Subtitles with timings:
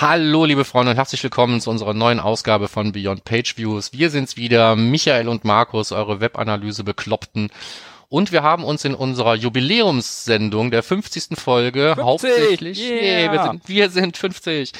[0.00, 3.92] Hallo, liebe Freunde und herzlich willkommen zu unserer neuen Ausgabe von Beyond Page Views.
[3.92, 7.50] Wir sind's wieder, Michael und Markus, eure Webanalyse bekloppten
[8.10, 11.38] und wir haben uns in unserer Jubiläumssendung der 50.
[11.38, 13.00] Folge 50, hauptsächlich, yeah.
[13.00, 14.72] nee, wir sind, wir sind 50,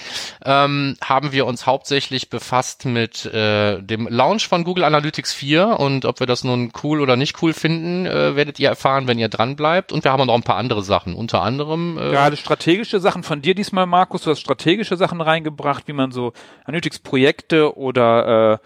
[0.44, 6.06] ähm, haben wir uns hauptsächlich befasst mit äh, dem Launch von Google Analytics 4 und
[6.06, 9.28] ob wir das nun cool oder nicht cool finden, äh, werdet ihr erfahren, wenn ihr
[9.28, 9.92] dran bleibt.
[9.92, 11.98] Und wir haben noch ein paar andere Sachen, unter anderem.
[11.98, 14.22] Äh, Gerade strategische Sachen von dir diesmal, Markus.
[14.22, 16.32] Du hast strategische Sachen reingebracht, wie man so
[16.64, 18.60] Analytics-Projekte oder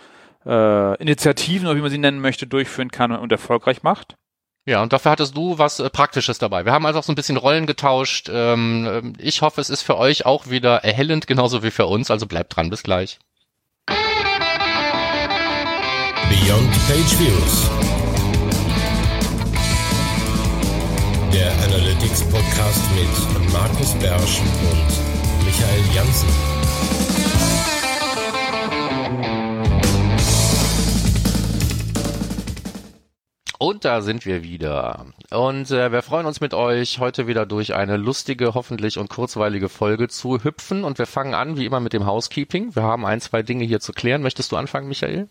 [0.46, 4.16] äh, äh, Initiativen oder wie man sie nennen möchte, durchführen kann und erfolgreich macht.
[4.66, 6.64] Ja, und dafür hattest du was äh, Praktisches dabei.
[6.64, 8.30] Wir haben also auch so ein bisschen Rollen getauscht.
[8.32, 12.10] Ähm, ähm, ich hoffe, es ist für euch auch wieder erhellend, genauso wie für uns.
[12.10, 13.18] Also bleibt dran, bis gleich.
[16.30, 17.70] Beyond Page Views.
[21.30, 26.53] Der Analytics Podcast mit Markus Bersch und Michael Janssen.
[33.58, 35.06] Und da sind wir wieder.
[35.30, 39.68] Und äh, wir freuen uns mit euch heute wieder durch eine lustige, hoffentlich und kurzweilige
[39.68, 40.82] Folge zu hüpfen.
[40.82, 42.74] Und wir fangen an, wie immer, mit dem Housekeeping.
[42.74, 44.22] Wir haben ein, zwei Dinge hier zu klären.
[44.22, 45.28] Möchtest du anfangen, Michael?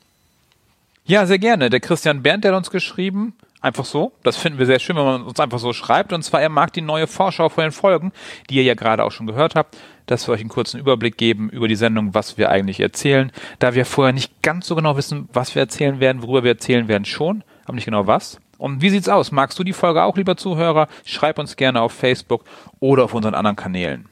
[1.05, 1.69] Ja, sehr gerne.
[1.69, 4.13] Der Christian Berndt, hat uns geschrieben, einfach so.
[4.23, 6.13] Das finden wir sehr schön, wenn man uns einfach so schreibt.
[6.13, 8.13] Und zwar, er mag die neue Vorschau vor den Folgen,
[8.49, 11.49] die ihr ja gerade auch schon gehört habt, dass wir euch einen kurzen Überblick geben
[11.49, 13.33] über die Sendung, was wir eigentlich erzählen.
[13.59, 16.87] Da wir vorher nicht ganz so genau wissen, was wir erzählen werden, worüber wir erzählen
[16.87, 18.39] werden schon, aber nicht genau was.
[18.57, 19.31] Und wie sieht's aus?
[19.31, 20.87] Magst du die Folge auch, lieber Zuhörer?
[21.05, 22.45] Schreib uns gerne auf Facebook
[22.79, 24.07] oder auf unseren anderen Kanälen.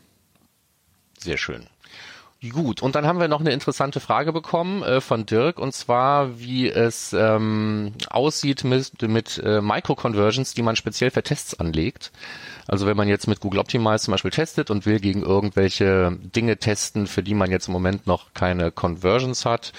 [1.17, 1.67] Sehr schön.
[2.49, 6.39] Gut, und dann haben wir noch eine interessante Frage bekommen äh, von Dirk, und zwar,
[6.39, 12.11] wie es ähm, aussieht mit, mit äh, Micro-Conversions, die man speziell für Tests anlegt.
[12.67, 16.57] Also wenn man jetzt mit Google Optimize zum Beispiel testet und will gegen irgendwelche Dinge
[16.57, 19.71] testen, für die man jetzt im Moment noch keine Conversions hat,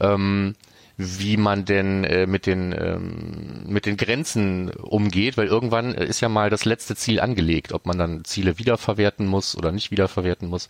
[0.00, 0.56] ähm,
[0.98, 6.28] wie man denn äh, mit den ähm, mit den Grenzen umgeht, weil irgendwann ist ja
[6.28, 10.68] mal das letzte Ziel angelegt, ob man dann Ziele wiederverwerten muss oder nicht wiederverwerten muss.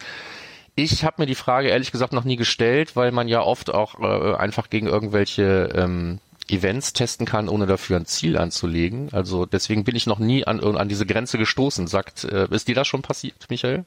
[0.74, 3.98] Ich habe mir die Frage ehrlich gesagt noch nie gestellt, weil man ja oft auch
[4.00, 9.08] äh, einfach gegen irgendwelche ähm, Events testen kann, ohne dafür ein Ziel anzulegen.
[9.12, 11.86] Also deswegen bin ich noch nie an, an diese Grenze gestoßen.
[11.86, 13.86] Sagt, äh, ist dir das schon passiert, Michael?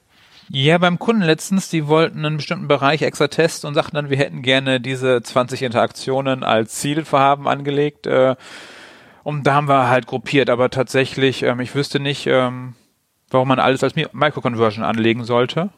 [0.54, 4.18] Ja, beim Kunden letztens, die wollten einen bestimmten Bereich extra testen und sagten dann, wir
[4.18, 8.06] hätten gerne diese 20 Interaktionen als Zielvorhaben angelegt.
[8.06, 8.36] Äh,
[9.24, 12.74] und da haben wir halt gruppiert, aber tatsächlich, ähm, ich wüsste nicht, ähm,
[13.30, 15.70] warum man alles als Microconversion anlegen sollte.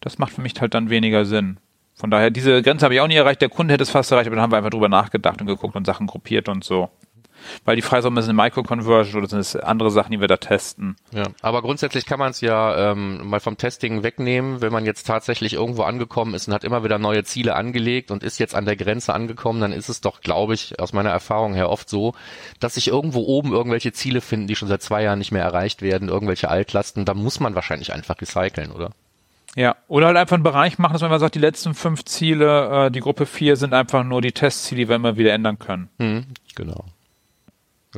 [0.00, 1.60] Das macht für mich halt dann weniger Sinn.
[1.94, 3.40] Von daher, diese Grenze habe ich auch nie erreicht.
[3.40, 5.76] Der Kunde hätte es fast erreicht, aber dann haben wir einfach drüber nachgedacht und geguckt
[5.76, 6.90] und Sachen gruppiert und so.
[7.64, 10.96] Weil die es eine Micro-Conversion oder sind es andere Sachen, die wir da testen.
[11.12, 15.06] Ja, aber grundsätzlich kann man es ja ähm, mal vom Testing wegnehmen, wenn man jetzt
[15.06, 18.64] tatsächlich irgendwo angekommen ist und hat immer wieder neue Ziele angelegt und ist jetzt an
[18.64, 22.14] der Grenze angekommen, dann ist es doch, glaube ich, aus meiner Erfahrung her oft so,
[22.60, 25.82] dass sich irgendwo oben irgendwelche Ziele finden, die schon seit zwei Jahren nicht mehr erreicht
[25.82, 28.90] werden, irgendwelche Altlasten, da muss man wahrscheinlich einfach recyceln, oder?
[29.56, 32.90] Ja, oder halt einfach einen Bereich machen, dass man sagt, die letzten fünf Ziele, äh,
[32.90, 35.88] die Gruppe vier sind einfach nur die Testziele, die wir immer wieder ändern können.
[35.98, 36.84] Hm, genau.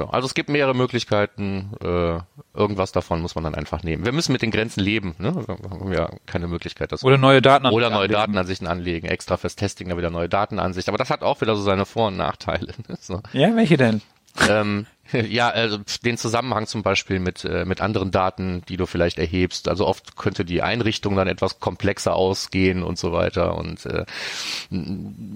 [0.01, 1.73] Ja, also es gibt mehrere Möglichkeiten.
[1.83, 2.21] Äh,
[2.55, 4.05] irgendwas davon muss man dann einfach nehmen.
[4.05, 5.15] Wir müssen mit den Grenzen leben.
[5.19, 5.35] Ne?
[5.47, 8.15] Wir haben ja keine Möglichkeit, das oder neue Datenansichten oder neue anlegen.
[8.15, 9.07] Datenansichten anlegen.
[9.07, 10.91] Extra fürs Testing da wieder neue Datenansichten.
[10.91, 12.73] Aber das hat auch wieder so seine Vor- und Nachteile.
[12.89, 12.97] Ne?
[12.99, 13.21] so.
[13.33, 14.01] Ja, welche denn?
[14.49, 19.19] Ähm, ja, also den Zusammenhang zum Beispiel mit, äh, mit anderen Daten, die du vielleicht
[19.19, 19.69] erhebst.
[19.69, 23.57] Also oft könnte die Einrichtung dann etwas komplexer ausgehen und so weiter.
[23.57, 24.05] Und äh,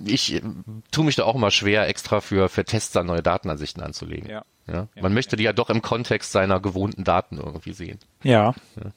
[0.07, 0.43] ich äh,
[0.91, 4.29] tue mich da auch immer schwer, extra für, für Tests dann neue Datenansichten anzulegen.
[4.29, 4.45] Ja.
[4.67, 4.89] Ja?
[4.95, 7.99] Man ja, möchte die ja doch im Kontext seiner gewohnten Daten irgendwie sehen.
[8.23, 8.55] Ja.
[8.77, 8.93] ja.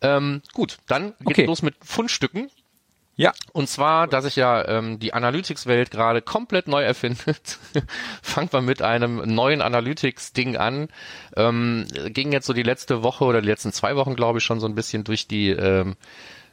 [0.00, 1.44] Ähm, gut, dann geht's okay.
[1.44, 2.50] los mit Fundstücken.
[3.18, 3.32] Ja.
[3.52, 7.58] Und zwar, dass sich ja ähm, die Analytics-Welt gerade komplett neu erfindet.
[8.22, 10.88] Fangen wir mit einem neuen Analytics-Ding an.
[11.36, 14.60] Ähm, ging jetzt so die letzte Woche oder die letzten zwei Wochen, glaube ich, schon
[14.60, 15.96] so ein bisschen durch die ähm,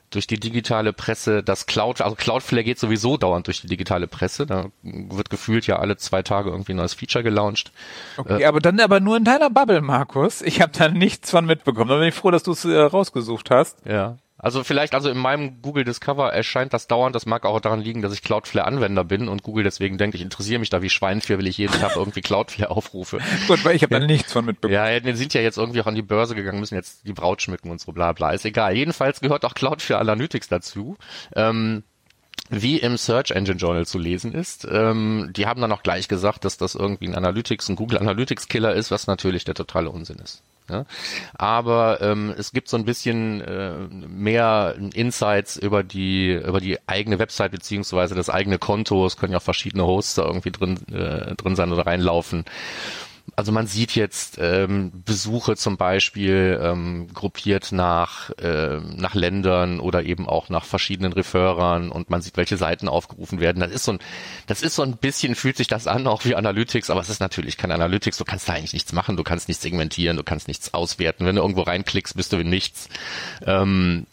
[0.10, 4.46] durch die digitale Presse, das Cloud, also Cloudflare geht sowieso dauernd durch die digitale Presse.
[4.46, 7.72] Da wird gefühlt ja alle zwei Tage irgendwie ein neues Feature gelauncht.
[8.18, 10.42] Okay, äh, aber dann aber nur in deiner Bubble, Markus.
[10.42, 11.90] Ich habe da nichts von mitbekommen.
[11.90, 13.78] Da bin ich froh, dass du es äh, rausgesucht hast.
[13.86, 14.18] Ja.
[14.46, 18.04] Also vielleicht, also in meinem Google Discover erscheint das dauernd, das mag auch daran liegen,
[18.04, 21.40] dass ich Cloudflare-Anwender bin und Google deswegen denkt, ich interessiere mich da wie Schwein für,
[21.40, 23.18] will ich jeden Tag irgendwie Cloudflare aufrufe.
[23.48, 24.76] Gut, weil ich habe da nichts von mitbekommen.
[24.76, 27.42] Ja, die sind ja jetzt irgendwie auch an die Börse gegangen, müssen jetzt die Braut
[27.42, 28.34] schmücken und so bla bla.
[28.34, 28.76] Ist egal.
[28.76, 30.96] Jedenfalls gehört auch Cloudflare Analytics dazu.
[31.36, 31.82] Ähm,
[32.52, 34.68] wie im Search Engine Journal zu lesen ist.
[34.70, 38.48] Ähm, die haben dann auch gleich gesagt, dass das irgendwie ein Analytics, ein Google Analytics
[38.48, 40.44] Killer ist, was natürlich der totale Unsinn ist.
[40.70, 40.86] Ja?
[41.34, 47.20] Aber ähm, es gibt so ein bisschen äh, mehr Insights über die über die eigene
[47.20, 49.06] Website beziehungsweise das eigene Konto.
[49.06, 52.46] Es können ja auch verschiedene Hosts da irgendwie drin äh, drin sein oder reinlaufen
[53.36, 60.04] also man sieht jetzt ähm, Besuche zum Beispiel ähm, gruppiert nach, äh, nach Ländern oder
[60.04, 63.60] eben auch nach verschiedenen Referern und man sieht, welche Seiten aufgerufen werden.
[63.60, 64.00] Das ist so ein,
[64.48, 67.20] das ist so ein bisschen, fühlt sich das an, auch wie Analytics, aber es ist
[67.20, 68.18] natürlich kein Analytics.
[68.18, 71.26] Du kannst da eigentlich nichts machen, du kannst nichts segmentieren, du kannst nichts auswerten.
[71.26, 72.88] Wenn du irgendwo reinklickst, bist du in nichts.
[73.46, 74.08] Ähm,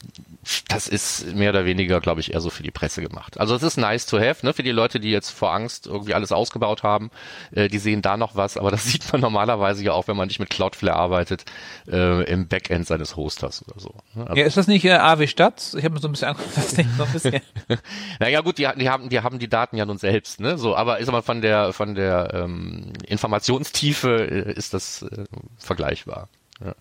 [0.68, 3.38] das ist mehr oder weniger, glaube ich, eher so für die Presse gemacht.
[3.38, 6.14] Also es ist nice to have, ne, für die Leute, die jetzt vor Angst irgendwie
[6.14, 7.10] alles ausgebaut haben,
[7.52, 10.26] äh, die sehen da noch was, aber das sieht man normalerweise ja auch, wenn man
[10.26, 11.44] nicht mit Cloudflare arbeitet,
[11.88, 13.94] äh, im Backend seines Hosters oder so.
[14.14, 14.26] Ne?
[14.26, 15.74] Also, ja, ist das nicht äh, AW Stadt?
[15.76, 17.40] Ich habe mir so ein bisschen angeguckt, das nicht so ein bisschen.
[18.18, 20.58] naja gut, die, die, haben, die haben die Daten ja nun selbst, ne?
[20.58, 25.24] So, aber ist aber von der von der ähm, Informationstiefe äh, ist das äh,
[25.58, 26.28] vergleichbar.
[26.64, 26.74] Ja.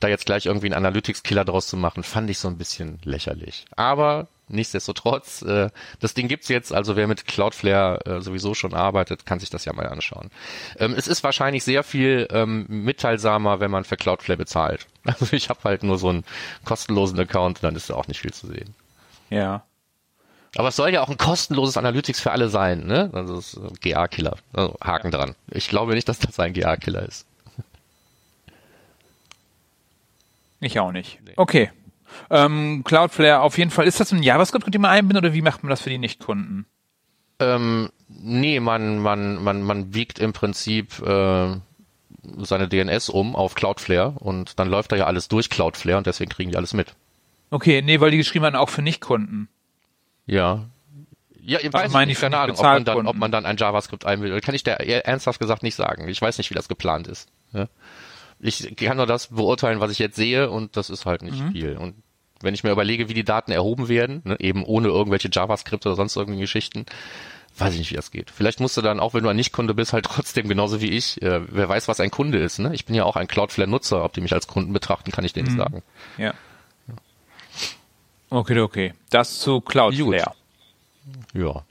[0.00, 3.64] Da jetzt gleich irgendwie einen Analytics-Killer draus zu machen, fand ich so ein bisschen lächerlich.
[3.76, 5.70] Aber nichtsdestotrotz, äh,
[6.00, 9.64] das Ding gibt's jetzt, also wer mit Cloudflare äh, sowieso schon arbeitet, kann sich das
[9.64, 10.30] ja mal anschauen.
[10.78, 14.86] Ähm, es ist wahrscheinlich sehr viel ähm, mitteilsamer, wenn man für Cloudflare bezahlt.
[15.04, 16.24] Also ich habe halt nur so einen
[16.64, 18.72] kostenlosen Account, dann ist da auch nicht viel zu sehen.
[19.30, 19.64] Ja.
[20.56, 23.10] Aber es soll ja auch ein kostenloses Analytics für alle sein, ne?
[23.12, 24.36] Also das ist GA-Killer.
[24.52, 25.34] Also Haken dran.
[25.50, 27.26] Ich glaube nicht, dass das ein GA-Killer ist.
[30.62, 31.18] Ich auch nicht.
[31.26, 31.32] Nee.
[31.36, 31.70] Okay.
[32.30, 33.86] Ähm, Cloudflare, auf jeden Fall.
[33.86, 36.66] Ist das ein JavaScript, den man einbindet oder wie macht man das für die Nichtkunden?
[37.40, 41.56] Ähm, nee, man, man, man, man biegt im Prinzip äh,
[42.38, 46.30] seine DNS um auf Cloudflare und dann läuft da ja alles durch Cloudflare und deswegen
[46.30, 46.94] kriegen die alles mit.
[47.50, 49.48] Okay, nee, weil die geschrieben haben auch für Nichtkunden.
[50.26, 50.66] Ja.
[51.44, 54.44] Ja, ich weiß nicht, keine Ahnung, ob man, dann, ob man dann ein JavaScript einbindet.
[54.44, 56.06] Kann ich dir ernsthaft gesagt nicht sagen.
[56.06, 57.28] Ich weiß nicht, wie das geplant ist.
[57.52, 57.66] Ja?
[58.42, 61.52] Ich kann nur das beurteilen, was ich jetzt sehe und das ist halt nicht mhm.
[61.52, 61.76] viel.
[61.76, 61.94] Und
[62.40, 65.94] wenn ich mir überlege, wie die Daten erhoben werden, ne, eben ohne irgendwelche JavaScript oder
[65.94, 66.86] sonst irgendwelche Geschichten,
[67.56, 68.30] weiß ich nicht, wie das geht.
[68.30, 71.22] Vielleicht musst du dann, auch wenn du ein Nicht-Kunde bist, halt trotzdem genauso wie ich,
[71.22, 72.58] äh, wer weiß, was ein Kunde ist.
[72.58, 72.74] Ne?
[72.74, 75.48] Ich bin ja auch ein Cloudflare-Nutzer, ob die mich als Kunden betrachten, kann ich denen
[75.48, 75.54] mhm.
[75.54, 75.82] nicht sagen.
[76.18, 76.34] Ja.
[78.30, 78.94] Okay, okay.
[79.10, 80.32] Das zu Cloudflare.
[81.34, 81.64] Ja.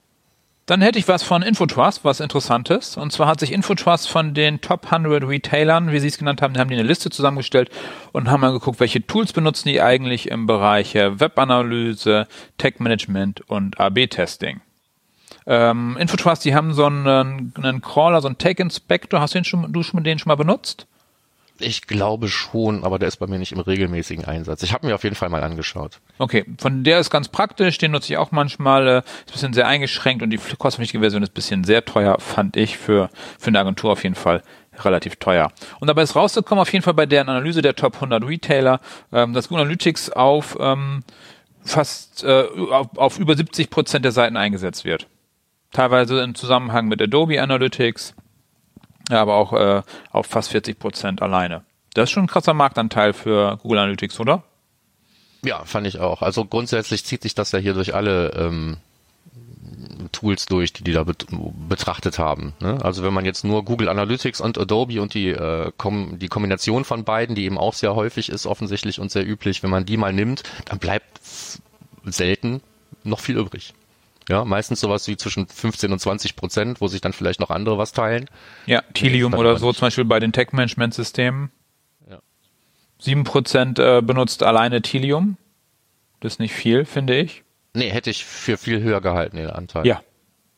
[0.68, 2.96] Dann hätte ich was von Infotrust, was Interessantes.
[2.96, 6.58] Und zwar hat sich Infotrust von den Top 100 Retailern, wie sie es genannt haben,
[6.58, 7.70] haben die eine Liste zusammengestellt
[8.12, 12.28] und haben mal geguckt, welche Tools benutzen die eigentlich im Bereich Webanalyse,
[12.58, 14.62] Tech-Management und AB-Testing.
[15.48, 19.20] Ähm, Infotrust, die haben so einen, einen Crawler, so einen Tech-Inspector.
[19.20, 20.88] Hast du, den schon, du schon den schon mal benutzt?
[21.62, 24.64] Ich glaube schon, aber der ist bei mir nicht im regelmäßigen Einsatz.
[24.64, 26.00] Ich habe mir auf jeden Fall mal angeschaut.
[26.18, 29.54] Okay, von der ist ganz praktisch, den nutze ich auch manchmal, äh, ist ein bisschen
[29.54, 33.10] sehr eingeschränkt und die kostenpflichtige Version ist ein bisschen sehr teuer, fand ich für,
[33.40, 34.44] für eine Agentur auf jeden Fall
[34.80, 35.52] relativ teuer.
[35.80, 38.80] Und dabei ist rausgekommen, auf jeden Fall bei deren Analyse der Top 100 Retailer,
[39.12, 41.04] ähm, dass Google Analytics auf ähm,
[41.64, 45.08] fast äh, auf, auf über 70 Prozent der Seiten eingesetzt wird.
[45.72, 48.14] Teilweise im Zusammenhang mit Adobe Analytics,
[49.12, 51.64] ja, aber auch äh, auf fast 40 Prozent alleine.
[51.94, 54.44] Das ist schon ein krasser Marktanteil für Google Analytics, oder?
[55.44, 56.22] Ja, fand ich auch.
[56.22, 58.78] Also grundsätzlich zieht sich das ja hier durch alle ähm,
[60.12, 61.26] Tools durch, die die da bet
[61.68, 62.54] betrachtet haben.
[62.60, 62.80] Ne?
[62.84, 66.86] Also wenn man jetzt nur Google Analytics und Adobe und die, äh, kom die Kombination
[66.86, 69.98] von beiden, die eben auch sehr häufig ist, offensichtlich und sehr üblich, wenn man die
[69.98, 71.20] mal nimmt, dann bleibt
[72.06, 72.62] selten
[73.04, 73.74] noch viel übrig.
[74.30, 77.78] Ja, meistens sowas wie zwischen 15 und 20 Prozent, wo sich dann vielleicht noch andere
[77.78, 78.30] was teilen.
[78.66, 81.52] Ja, Tilium oder so zum Beispiel bei den Tech-Management-Systemen.
[82.10, 82.20] Ja.
[83.00, 85.38] 7 Prozent äh, benutzt alleine Tilium.
[86.20, 87.44] Das ist nicht viel, finde ich.
[87.74, 89.88] Nee, hätte ich für viel höher gehalten, den Anteil.
[89.88, 90.02] Ja.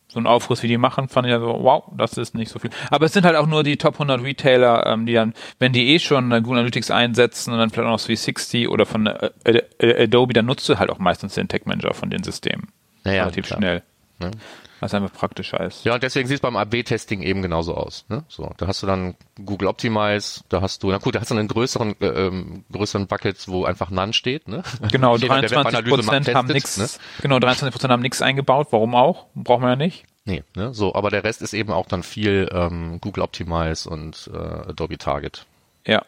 [0.08, 2.60] So ein Aufriss, wie die machen, fand ich ja so, wow, das ist nicht so
[2.60, 2.70] viel.
[2.92, 5.96] Aber es sind halt auch nur die Top 100 Retailer, ähm, die dann, wenn die
[5.96, 9.64] eh schon äh, Google Analytics einsetzen und dann vielleicht auch noch 360 oder von äh,
[9.82, 12.68] Adobe, dann nutzt du halt auch meistens den Tech Manager von den Systemen
[13.04, 13.60] naja, relativ klar.
[13.60, 13.84] schnell.
[14.20, 14.32] Ne?
[14.80, 15.86] Was einfach praktischer ist.
[15.86, 18.04] Ja, und deswegen sieht es beim AB-Testing eben genauso aus.
[18.10, 18.26] Ne?
[18.28, 21.36] So, da hast du dann Google Optimize, da hast du, na gut, da hast du
[21.36, 24.50] einen größeren, äh, ähm, größeren Bucket, wo einfach None steht.
[24.50, 24.62] Ne?
[24.92, 26.78] Genau, 23 Prozent haben nichts.
[26.78, 26.88] Ne?
[27.22, 28.68] Genau, 23 Prozent haben nichts eingebaut.
[28.72, 29.28] Warum auch?
[29.36, 30.04] Brauchen wir ja nicht.
[30.26, 30.74] Nee, ne?
[30.74, 34.98] so, aber der Rest ist eben auch dann viel ähm, Google Optimize und äh, Adobe
[34.98, 35.46] Target.
[35.86, 36.04] Ja.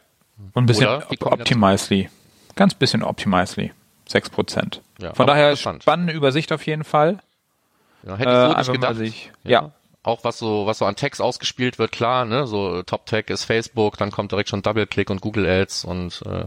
[0.53, 2.09] Und ein bisschen Optimizely.
[2.55, 3.71] Ganz bisschen Optimizely.
[4.07, 4.81] 6 Prozent.
[4.99, 7.19] Ja, Von daher spannende Übersicht auf jeden Fall.
[8.05, 8.95] Ja, hätte ich so äh, nicht gedacht.
[8.95, 9.51] Sich, ja.
[9.51, 9.71] ja.
[10.03, 13.43] Auch was so, was so an Tags ausgespielt wird, klar, ne, so Top Tag ist
[13.43, 16.45] Facebook, dann kommt direkt schon Double Click und Google Ads und, äh,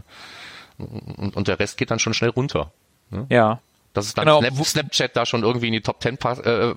[0.79, 2.71] und, und der Rest geht dann schon schnell runter.
[3.11, 3.27] Ne?
[3.31, 3.61] Ja.
[3.95, 4.41] Dass es dann genau.
[4.41, 6.75] Snap, Snapchat da schon irgendwie in die Top 10 äh,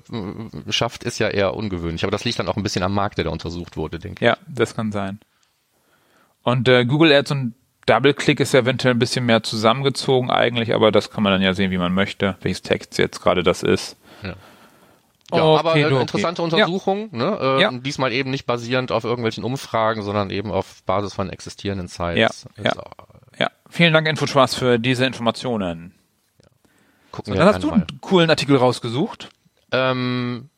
[0.72, 2.04] schafft, ist ja eher ungewöhnlich.
[2.04, 4.28] Aber das liegt dann auch ein bisschen am Markt, der da untersucht wurde, denke ich.
[4.28, 5.20] Ja, das kann sein.
[6.42, 7.54] Und äh, Google Ads und
[7.86, 11.72] Double-Click ist eventuell ein bisschen mehr zusammengezogen eigentlich, aber das kann man dann ja sehen,
[11.72, 13.98] wie man möchte, welches Text jetzt gerade das ist.
[14.24, 14.30] Ja.
[15.34, 16.02] Ja, Okay, aber äh, okay.
[16.02, 17.38] interessante Untersuchung, ne?
[17.42, 17.72] Äh, Ja.
[17.72, 22.18] diesmal eben nicht basierend auf irgendwelchen Umfragen, sondern eben auf Basis von existierenden Sites.
[22.18, 22.84] Ja, Ist ja.
[23.40, 25.94] Ja, vielen Dank Infospaß für diese Informationen.
[27.14, 27.74] Gucken So, wir dann hast du mal.
[27.76, 29.30] einen coolen Artikel rausgesucht.
[29.72, 30.50] Ähm,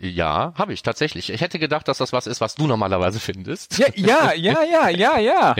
[0.00, 1.30] ja, habe ich tatsächlich.
[1.30, 3.78] Ich hätte gedacht, dass das was ist, was du normalerweise findest.
[3.78, 5.54] Ja, ja, ja, ja, ja, ja.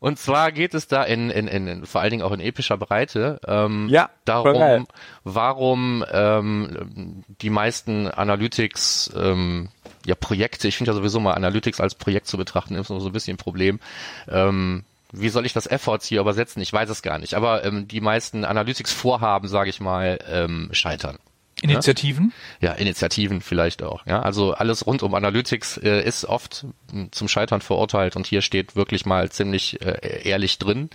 [0.00, 3.38] Und zwar geht es da in, in, in, vor allen Dingen auch in epischer Breite
[3.46, 4.86] ähm, Ja, darum,
[5.24, 9.68] warum ähm, die meisten Analytics ähm,
[10.06, 13.10] ja Projekte, ich finde ja sowieso mal Analytics als Projekt zu betrachten, ist nur so
[13.10, 13.78] ein bisschen ein Problem.
[14.26, 16.62] Ähm, wie soll ich das Efforts hier übersetzen?
[16.62, 17.34] Ich weiß es gar nicht.
[17.34, 21.18] Aber ähm, die meisten Analytics-Vorhaben, sage ich mal, ähm, scheitern.
[21.62, 22.32] Initiativen.
[22.60, 24.06] Ja, Initiativen vielleicht auch.
[24.06, 28.42] Ja, also alles rund um Analytics äh, ist oft mh, zum Scheitern verurteilt und hier
[28.42, 30.90] steht wirklich mal ziemlich äh, ehrlich drin,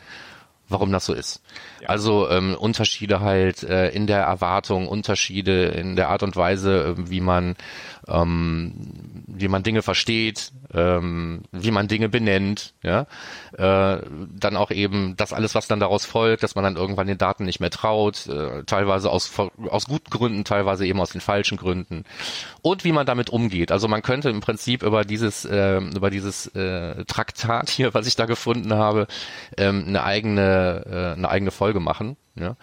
[0.67, 1.41] warum das so ist.
[1.89, 7.09] Also ähm, Unterschiede halt äh, in der Erwartung, Unterschiede in der Art und Weise, äh,
[7.09, 7.55] wie man
[8.07, 8.73] ähm,
[9.27, 13.07] wie man Dinge versteht, ähm, wie man Dinge benennt, ja,
[13.57, 14.01] äh,
[14.37, 17.45] dann auch eben das alles, was dann daraus folgt, dass man dann irgendwann den Daten
[17.45, 19.31] nicht mehr traut, äh, teilweise aus
[19.69, 22.03] aus guten Gründen, teilweise eben aus den falschen Gründen.
[22.61, 23.71] Und wie man damit umgeht.
[23.71, 28.15] Also man könnte im Prinzip über dieses äh, über dieses äh, Traktat hier, was ich
[28.15, 29.07] da gefunden habe,
[29.57, 32.55] ähm, eine eigene äh, eine eigene Folge machen, ja.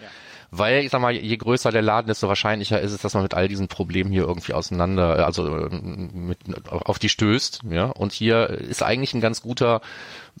[0.51, 3.33] Weil, ich sag mal, je größer der Laden, desto wahrscheinlicher ist es, dass man mit
[3.33, 6.37] all diesen Problemen hier irgendwie auseinander, also ähm, mit,
[6.69, 7.61] auf die stößt.
[7.71, 7.85] Ja?
[7.85, 9.81] Und hier ist eigentlich ein ganz guter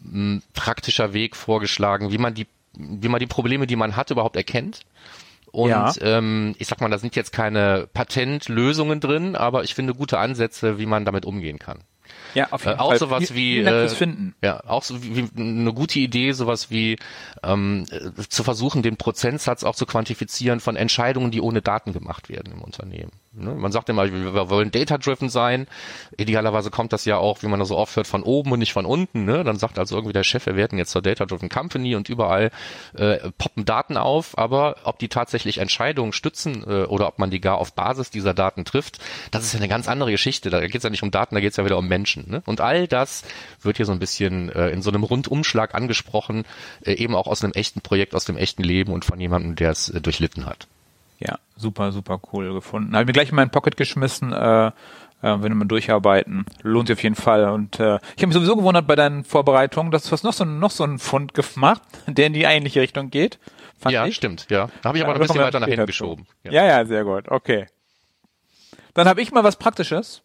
[0.03, 4.35] m, praktischer Weg vorgeschlagen, wie man die, wie man die Probleme, die man hat, überhaupt
[4.35, 4.81] erkennt.
[5.51, 5.91] Und Ja.
[6.01, 10.77] ähm, ich sag mal, da sind jetzt keine Patentlösungen drin, aber ich finde gute Ansätze,
[10.77, 11.79] wie man damit umgehen kann.
[12.35, 14.35] Ja, auf Äh, auch sowas Vielen- wie äh, Finden.
[14.43, 16.97] ja auch so wie, wie eine gute Idee sowas wie
[17.43, 22.29] ähm, äh, zu versuchen den Prozentsatz auch zu quantifizieren von Entscheidungen die ohne Daten gemacht
[22.29, 23.32] werden im Unternehmen ne?
[23.33, 25.67] Man sagt immer wir wollen data driven sein.
[26.17, 28.73] Idealerweise kommt das ja auch wie man das so oft hört von oben und nicht
[28.73, 29.43] von unten ne?
[29.43, 32.51] dann sagt also irgendwie der Chef wir werden jetzt zur data driven company und überall
[32.95, 34.37] äh, poppen Daten auf.
[34.37, 38.33] Aber ob die tatsächlich Entscheidungen stützen äh, oder ob man die gar auf Basis dieser
[38.33, 38.99] Daten trifft
[39.31, 40.49] das ist ja eine ganz andere Geschichte.
[40.49, 42.43] Da geht es ja nicht um Daten da geht es ja wieder um Menschen ne?
[42.45, 43.23] und all das
[43.61, 46.45] wird hier so ein bisschen äh, in so einem Rundumschlag angesprochen
[46.85, 49.71] äh, eben auch aus einem echten Projekt aus dem echten Leben und von jemandem der
[49.71, 50.67] es äh, durchlitten hat
[51.25, 52.95] Ja, super, super cool gefunden.
[52.95, 54.71] Habe mir gleich in meinen Pocket geschmissen, äh, äh,
[55.21, 56.45] wenn wir mal durcharbeiten.
[56.63, 57.49] Lohnt sich auf jeden Fall.
[57.49, 60.43] Und äh, ich habe mich sowieso gewundert bei deinen Vorbereitungen, dass du hast noch so,
[60.43, 63.39] noch so einen Fund gemacht, der in die eigentliche Richtung geht.
[63.79, 64.15] Fand ja ich.
[64.15, 66.51] stimmt ja da habe ich Ja, aber noch ein bisschen weiter nach hinten geschoben Ja.
[66.65, 67.29] ja, sehr gut.
[67.29, 67.67] Okay.
[68.93, 70.21] Dann habe ich mal was Praktisches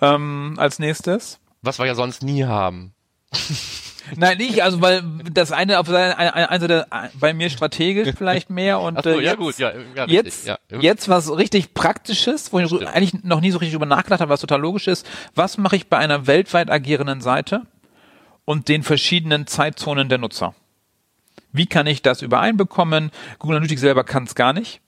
[0.00, 1.38] ähm, als nächstes.
[1.62, 2.94] was wir ja sonst nie haben
[4.16, 8.50] Nein, nicht, also weil das eine auf seine, eine, eine Seite bei mir strategisch vielleicht
[8.50, 10.58] mehr und Ach so, äh, ja jetzt, gut, ja, ja, richtig, jetzt, ja.
[10.80, 12.86] jetzt was richtig Praktisches, wo ich Stimmt.
[12.86, 15.08] eigentlich noch nie so richtig drüber nachgedacht habe, was total logisch ist.
[15.34, 17.62] Was mache ich bei einer weltweit agierenden Seite
[18.44, 20.54] und den verschiedenen Zeitzonen der Nutzer?
[21.52, 23.10] Wie kann ich das übereinbekommen?
[23.38, 24.81] Google Analytics selber kann es gar nicht.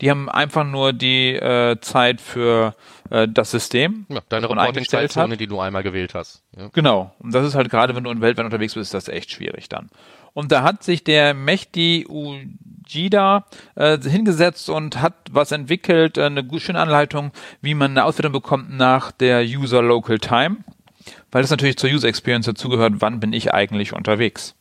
[0.00, 2.74] Die haben einfach nur die äh, Zeit für
[3.10, 4.06] äh, das System.
[4.08, 4.48] ja, deine.
[4.48, 6.68] Reporting-Zeitzone die du einmal gewählt hast ja.
[6.72, 7.14] Genau.
[7.18, 9.68] Und das ist halt gerade, wenn du in weltweit unterwegs bist, ist das echt schwierig
[9.68, 9.90] dann.
[10.34, 16.46] Und da hat sich der Mehdi Ujida äh, hingesetzt und hat was entwickelt, äh, eine
[16.58, 20.58] schöne Anleitung, wie man eine Auswertung bekommt nach der User Local Time,
[21.30, 24.54] weil das natürlich zur User Experience dazugehört, wann bin ich eigentlich unterwegs.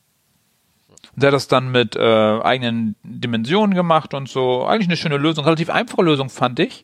[1.18, 4.66] Der hat das dann mit äh, eigenen Dimensionen gemacht und so.
[4.66, 6.84] Eigentlich eine schöne Lösung, relativ einfache Lösung fand ich.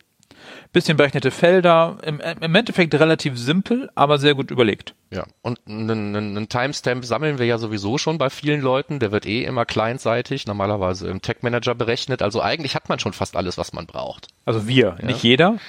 [0.71, 4.95] Bisschen berechnete Felder, im, im Endeffekt relativ simpel, aber sehr gut überlegt.
[5.11, 8.97] Ja, und einen, einen einen Timestamp sammeln wir ja sowieso schon bei vielen Leuten.
[8.97, 12.23] Der wird eh immer clientseitig, normalerweise im Tech Manager berechnet.
[12.23, 14.29] Also eigentlich hat man schon fast alles, was man braucht.
[14.45, 15.59] Also wir, nicht jeder.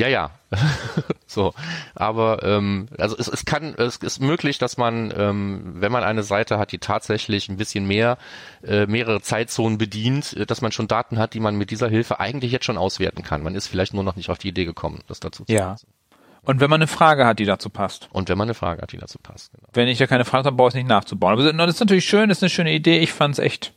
[0.00, 0.30] Ja, ja.
[1.26, 1.52] so.
[1.94, 6.22] Aber ähm, also es, es kann, es ist möglich, dass man, ähm, wenn man eine
[6.22, 8.16] Seite hat, die tatsächlich ein bisschen mehr,
[8.64, 12.18] äh, mehrere Zeitzonen bedient, äh, dass man schon Daten hat, die man mit dieser Hilfe
[12.18, 13.42] eigentlich jetzt schon auswerten kann.
[13.42, 15.76] Man ist vielleicht nur noch nicht auf die Idee gekommen, das dazu zu Ja.
[16.42, 18.08] Und wenn man eine Frage hat, die dazu passt.
[18.10, 19.52] Und wenn man eine Frage hat, die dazu passt.
[19.52, 19.68] Genau.
[19.74, 21.34] Wenn ich da keine Frage habe, brauche ich es nicht nachzubauen.
[21.34, 23.00] Aber das ist natürlich schön, das ist eine schöne Idee.
[23.00, 23.74] Ich fand es echt,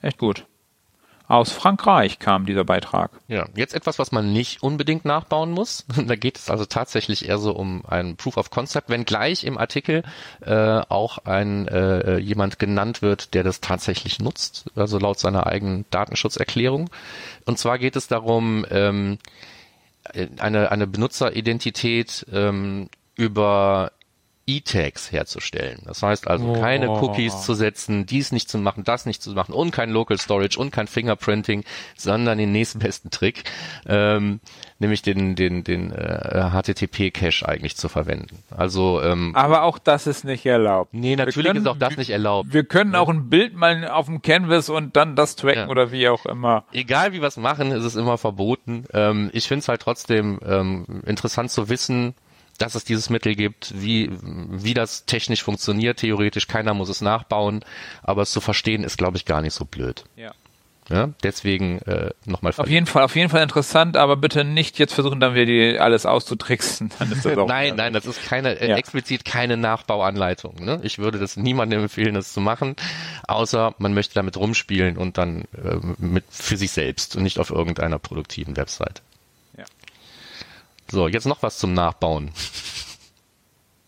[0.00, 0.46] echt gut.
[1.28, 3.10] Aus Frankreich kam dieser Beitrag.
[3.26, 5.84] Ja, jetzt etwas, was man nicht unbedingt nachbauen muss.
[6.06, 9.58] Da geht es also tatsächlich eher so um ein Proof of Concept, wenn gleich im
[9.58, 10.04] Artikel
[10.40, 10.54] äh,
[10.88, 16.90] auch ein äh, jemand genannt wird, der das tatsächlich nutzt, also laut seiner eigenen Datenschutzerklärung.
[17.44, 19.18] Und zwar geht es darum, ähm,
[20.38, 23.90] eine, eine Benutzeridentität ähm, über
[24.48, 25.80] E-Tags herzustellen.
[25.86, 27.00] Das heißt also keine Oh.
[27.02, 30.58] Cookies zu setzen, dies nicht zu machen, das nicht zu machen und kein Local Storage
[30.58, 31.64] und kein Fingerprinting,
[31.96, 33.42] sondern den nächstbesten Trick,
[33.86, 34.38] ähm,
[34.78, 38.38] nämlich den den den äh, HTTP Cache eigentlich zu verwenden.
[38.56, 40.94] Also ähm, Aber auch das ist nicht erlaubt.
[40.94, 42.52] nee, natürlich können- ist auch das nicht erlaubt.
[42.52, 45.68] Wir können auch ein Bild mal auf dem Canvas und dann das tracken Ja.
[45.68, 46.62] oder wie auch immer.
[46.72, 48.84] egal wie wir es machen, ist es immer verboten.
[48.92, 52.14] Ähm, ich finde es halt trotzdem ähm, interessant zu wissen,
[52.58, 56.46] dass es dieses Mittel gibt, wie, wie das technisch funktioniert, theoretisch.
[56.48, 57.64] Keiner muss es nachbauen,
[58.02, 60.04] aber es zu verstehen ist, glaube ich, gar nicht so blöd.
[60.16, 60.32] Ja.
[60.88, 61.10] Ja?
[61.22, 65.18] Deswegen äh, nochmal Auf jeden Fall, auf jeden Fall interessant, aber bitte nicht jetzt versuchen,
[65.18, 66.90] dann wieder die alles auszutricksen.
[66.98, 68.76] Dann ist das auch Nein, nein, das ist keine äh, Ja.
[68.76, 70.64] explizit keine Nachbauanleitung.
[70.64, 70.78] Ne?
[70.84, 72.76] Ich würde das niemandem empfehlen, das zu machen,
[73.26, 77.50] außer man möchte damit rumspielen und dann äh, mit für sich selbst und nicht auf
[77.50, 79.02] irgendeiner produktiven Website.
[80.88, 80.92] Ja.
[80.92, 82.30] So, jetzt noch was zum Nachbauen.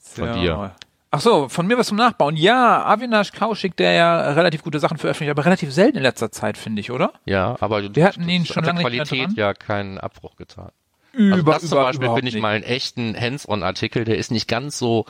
[0.02, 0.74] von dir.
[1.10, 2.36] Ach so, von mir was zum Nachbauen.
[2.36, 6.58] Ja, Avinash Kaushik, der ja relativ gute Sachen veröffentlicht, aber relativ selten in letzter Zeit,
[6.58, 7.12] finde ich, oder?
[7.24, 9.34] Ja, aber Wir hatten ihn schon lange nicht mehr Qualität dran.
[9.36, 10.70] ja keinen Abbruch getan.
[11.14, 12.42] Über, Also das zum Beispiel finde ich nicht.
[12.42, 15.06] mal einen echten Hands-on-Artikel, der ist nicht ganz so,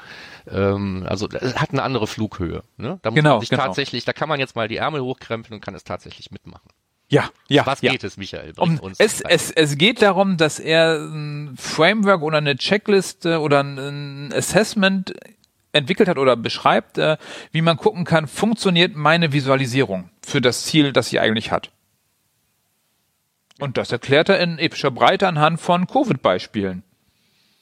[0.48, 2.62] ähm, also hat eine andere Flughöhe.
[2.76, 3.00] Ne?
[3.02, 3.64] Da muss Genau, man sich genau.
[3.64, 6.70] tatsächlich, da kann man jetzt mal die Ärmel hochkrempeln und kann es tatsächlich mitmachen.
[7.08, 7.64] Ja, ja.
[7.66, 7.92] Was ja.
[7.92, 8.52] geht es, Michael?
[8.58, 13.60] Um, uns es, es, es geht darum, dass er ein Framework oder eine Checkliste oder
[13.62, 15.14] ein Assessment
[15.72, 17.16] entwickelt hat oder beschreibt, äh,
[17.50, 21.70] wie man gucken kann, funktioniert meine Visualisierung für das Ziel, das sie eigentlich hat.
[23.58, 26.84] Und das erklärt er in epischer Breite anhand von Covid-Beispielen.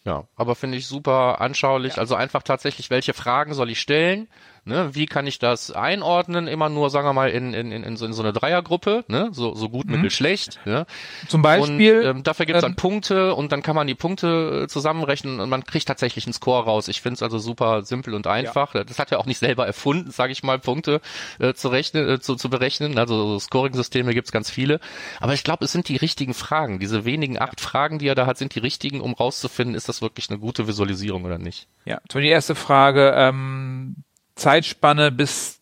[0.05, 1.99] Ja, aber finde ich super anschaulich.
[1.99, 4.29] Also einfach tatsächlich, welche Fragen soll ich stellen?
[4.69, 6.49] Ne, wie kann ich das einordnen?
[6.49, 9.29] Immer nur, sagen wir mal, in, in, in, in, so, in so eine Dreiergruppe, ne?
[9.31, 10.59] so, so gut, mittel, schlecht.
[10.65, 10.87] Ne?
[11.29, 13.95] Zum Beispiel, und, ähm, dafür gibt es dann ähm, Punkte und dann kann man die
[13.95, 16.89] Punkte äh, zusammenrechnen und man kriegt tatsächlich einen Score raus.
[16.89, 18.73] Ich finde es also super simpel und einfach.
[18.73, 21.01] Das hat er auch nicht selber erfunden, sage ich mal, Punkte
[21.39, 22.99] äh, zu, rechnen, äh, zu, zu berechnen.
[22.99, 24.81] Also so Scoring-Systeme gibt es ganz viele.
[25.21, 26.81] Aber ich glaube, es sind die richtigen Fragen.
[26.81, 30.03] Diese wenigen acht Fragen, die er da hat, sind die richtigen, um rauszufinden, ist das
[30.03, 31.69] wirklich eine gute Visualisierung oder nicht.
[31.85, 34.03] ja, die erste Frage, ähm,
[34.37, 35.59] Zeitspanne bis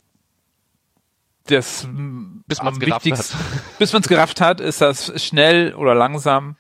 [1.47, 1.87] das
[2.47, 3.39] Bis am man's gerafft wichtigsten-
[3.79, 6.57] bis man es gerafft hat, ist das schnell oder langsam?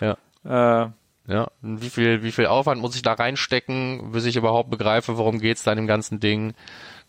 [0.00, 0.16] Ja.
[0.44, 0.90] Äh,
[1.26, 5.38] Ja, wie viel, wie viel Aufwand muss ich da reinstecken, bis ich überhaupt begreife, worum
[5.40, 6.54] geht's da in dem ganzen Ding?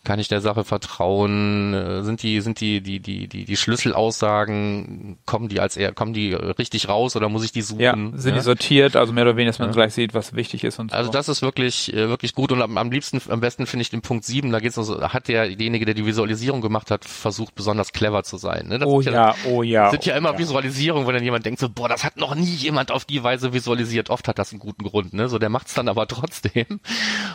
[0.04, 1.74] Kann ich der Sache vertrauen?
[1.74, 6.12] Äh, Sind die, sind die, die, die, die, die Schlüsselaussagen, kommen die als eher, kommen
[6.12, 7.80] die richtig raus oder muss ich die suchen?
[7.80, 9.74] Ja, sind die sortiert, also mehr oder weniger, dass man Ja.
[9.74, 10.96] gleich sieht, was wichtig ist und so.
[10.96, 13.90] Also das ist wirklich, äh, wirklich gut und am, am liebsten, am besten finde ich
[13.90, 17.92] den Punkt 7, da geht's also, hat derjenige, der die Visualisierung gemacht hat, versucht besonders
[17.92, 18.68] clever zu sein.
[18.68, 18.78] Ne?
[18.80, 19.90] Das oh sind ja, oh ja.
[19.90, 22.44] sind ja oh immer Visualisierungen, wenn dann jemand denkt so, boah, das hat noch nie
[22.44, 24.10] jemand auf die Weise visualisiert.
[24.10, 25.28] Oft hat das einen guten Grund, ne?
[25.28, 26.80] So, der macht's dann aber trotzdem.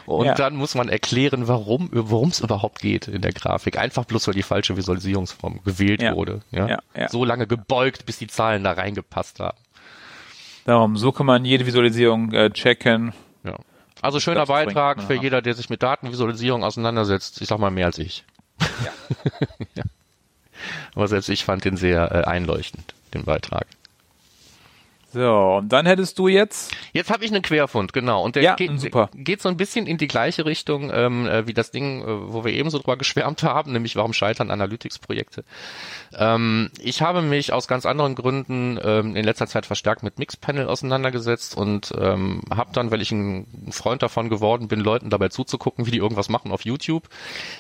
[0.06, 0.34] Und Ja.
[0.36, 3.77] dann muss man erklären, warum, worum es überhaupt geht in der Grafik.
[3.77, 6.15] Einfach bloß, weil die falsche Visualisierungsform gewählt Ja.
[6.15, 6.41] wurde.
[6.51, 6.67] Ja?
[6.67, 7.09] Ja, ja.
[7.09, 9.57] So lange gebeugt, bis die Zahlen da reingepasst haben.
[10.65, 13.13] Darum, so kann man jede Visualisierung äh, checken.
[13.43, 13.55] Ja.
[14.01, 17.41] Also schöner Das Beitrag für jeder, der sich mit Datenvisualisierung auseinandersetzt.
[17.41, 18.25] Ich sag mal mehr als ich.
[18.83, 19.83] Ja.
[20.95, 23.67] Aber selbst ich fand den sehr äh, einleuchtend, den Beitrag.
[25.17, 28.23] So, und dann hättest du jetzt, Jetzt habe ich einen Querfund, genau.
[28.23, 29.10] Und der Ja, geht, super.
[29.15, 32.43] geht so ein bisschen in die gleiche Richtung ähm, äh, wie das Ding, äh, wo
[32.45, 35.43] wir eben so drüber geschwärmt haben, nämlich warum scheitern Analytics-Projekte.
[36.13, 40.67] Ähm, ich habe mich aus ganz anderen Gründen ähm, in letzter Zeit verstärkt mit Mixpanel
[40.67, 45.86] auseinandergesetzt und ähm, habe dann, weil ich ein Freund davon geworden bin, Leuten dabei zuzugucken,
[45.86, 47.10] wie die irgendwas machen auf YouTube,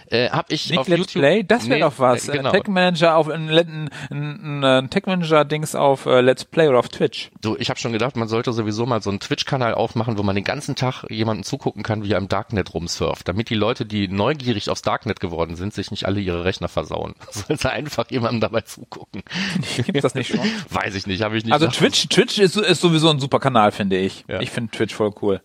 [0.09, 1.21] äh, habe ich nicht auf Let's YouTube...
[1.21, 2.27] Play, das wäre Nee, doch was.
[2.29, 2.51] äh, Genau.
[2.51, 6.79] Tech Manager auf ein, ein, ein, ein Tech Manager Dings auf äh, Let's Play oder
[6.79, 7.31] auf Twitch.
[7.47, 10.35] So, ich habe schon gedacht, man sollte sowieso mal so einen Twitch-Kanal aufmachen, wo man
[10.35, 14.09] den ganzen Tag jemandem zugucken kann, wie er im Darknet rumsurft, damit die Leute, die
[14.09, 17.15] neugierig aufs Darknet geworden sind, sich nicht alle ihre Rechner versauen.
[17.31, 19.23] Sollte einfach jemandem dabei zugucken.
[19.77, 20.41] Gibt's das nicht schon?
[20.71, 21.53] Weiß ich nicht, habe ich nicht.
[21.53, 24.25] Also Twitch, Twitch ist, ist sowieso ein super Kanal, finde ich.
[24.27, 24.41] Ja.
[24.41, 25.39] Ich finde Twitch voll cool.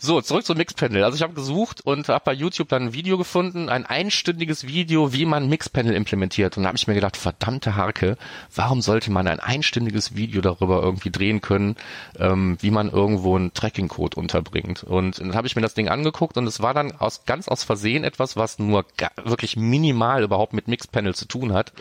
[0.00, 1.02] So, zurück zum Mixpanel.
[1.02, 5.12] Also ich habe gesucht und habe bei YouTube dann ein Video gefunden, ein einstündiges Video,
[5.12, 6.56] wie man Mixpanel implementiert.
[6.56, 8.16] Und da habe ich mir gedacht, verdammte Harke,
[8.54, 11.74] warum sollte man ein einstündiges Video darüber irgendwie drehen können,
[12.16, 14.84] ähm, wie man irgendwo einen Tracking-Code unterbringt.
[14.84, 17.64] Und dann habe ich mir das Ding angeguckt und es war dann aus ganz aus
[17.64, 18.84] Versehen etwas, was nur
[19.24, 21.72] wirklich minimal überhaupt mit Mixpanel zu tun hat.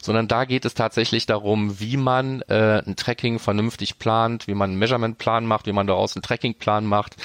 [0.00, 4.70] Sondern da geht es tatsächlich darum, wie man äh, ein Tracking vernünftig plant, wie man
[4.70, 7.16] einen Measurement-Plan macht, wie man daraus einen Tracking-Plan macht,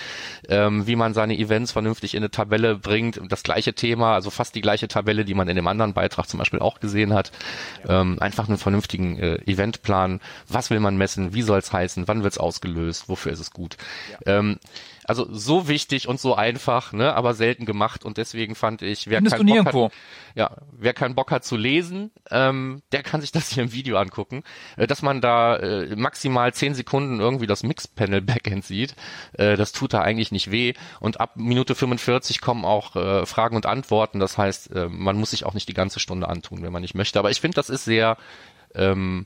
[0.49, 3.19] ähm, wie man seine Events vernünftig in eine Tabelle bringt.
[3.29, 6.37] Das gleiche Thema, also fast die gleiche Tabelle, die man in dem anderen Beitrag zum
[6.37, 7.31] Beispiel auch gesehen hat.
[7.87, 10.19] Ähm, einfach einen vernünftigen äh, Eventplan.
[10.47, 11.33] Was will man messen?
[11.33, 12.07] Wie soll es heißen?
[12.07, 13.09] Wann wird es ausgelöst?
[13.09, 13.77] Wofür ist es gut?
[14.25, 14.59] Ähm,
[15.05, 19.17] also so wichtig und so einfach, ne, aber selten gemacht und deswegen fand ich, wer
[19.17, 19.91] Findest keinen Bock hat,
[20.35, 23.97] ja, wer keinen Bock hat zu lesen, ähm, der kann sich das hier im Video
[23.97, 24.43] angucken,
[24.77, 28.95] äh, dass man da äh, maximal zehn Sekunden irgendwie das Mix-Panel Backend sieht,
[29.33, 30.73] äh, das tut da eigentlich nicht weh.
[30.99, 35.31] Und ab Minute 45 kommen auch äh, Fragen und Antworten, das heißt, äh, man muss
[35.31, 37.69] sich auch nicht die ganze Stunde antun, wenn man nicht möchte, aber ich finde, das
[37.69, 38.17] ist sehr
[38.75, 39.25] ähm,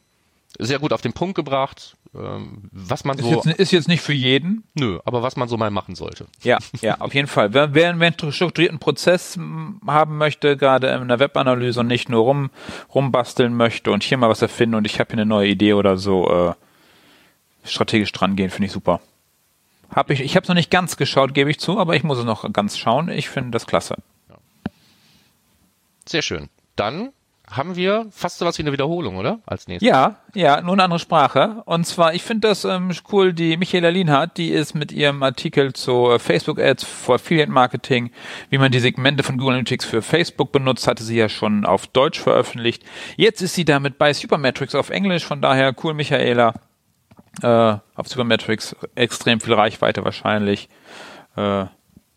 [0.60, 4.02] sehr gut auf den Punkt gebracht, ähm, was man Ist, so, jetzt, ist jetzt nicht
[4.02, 4.63] für jeden.
[4.74, 6.28] nö, aber was man so mal machen sollte.
[6.43, 7.54] Ja, ja, auf jeden Fall.
[7.54, 9.38] Wer, wer einen strukturierten Prozess
[9.86, 12.50] haben möchte, gerade in der Webanalyse und nicht nur rum,
[12.93, 15.98] rumbasteln möchte und hier mal was erfinden und ich habe hier eine neue Idee oder
[15.98, 16.54] so, äh,
[17.63, 19.02] strategisch dran gehen, finde ich super.
[19.89, 22.17] Hab ich ich habe es noch nicht ganz geschaut, gebe ich zu, aber ich muss
[22.17, 23.10] es noch ganz schauen.
[23.10, 23.96] Ich finde das klasse.
[26.06, 26.50] Sehr schön.
[26.76, 27.12] Dann
[27.49, 29.39] haben wir fast sowas wie eine Wiederholung, oder?
[29.45, 29.88] Als nächstes.
[29.88, 31.62] Ja, ja, nur eine andere Sprache.
[31.65, 35.71] Und zwar, ich finde das ähm, cool, die Michaela Lienhardt, die ist mit ihrem Artikel
[35.73, 38.12] zu äh, Facebook Ads for Affiliate Marketing,
[38.49, 41.88] wie man die Segmente von Google Analytics für Facebook benutzt, hatte sie ja schon auf
[41.88, 42.83] Deutsch veröffentlicht.
[43.15, 46.53] Jetzt ist sie damit bei Supermetrics auf Englisch, von daher cool, Michaela.
[47.41, 50.69] Äh, auf Supermetrics extrem viel Reichweite wahrscheinlich.
[51.36, 51.65] Äh,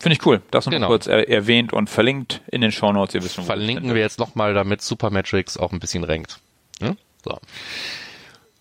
[0.01, 0.41] Finde ich cool.
[0.51, 0.87] Das Genau.
[0.89, 3.15] kurz er erwähnt und verlinkt in den Shownotes.
[3.15, 6.39] Ihr wisst schon, Verlinken wir jetzt nochmal, damit Supermetrics auch ein bisschen renkt.
[6.81, 6.97] Hm?
[7.23, 7.39] So.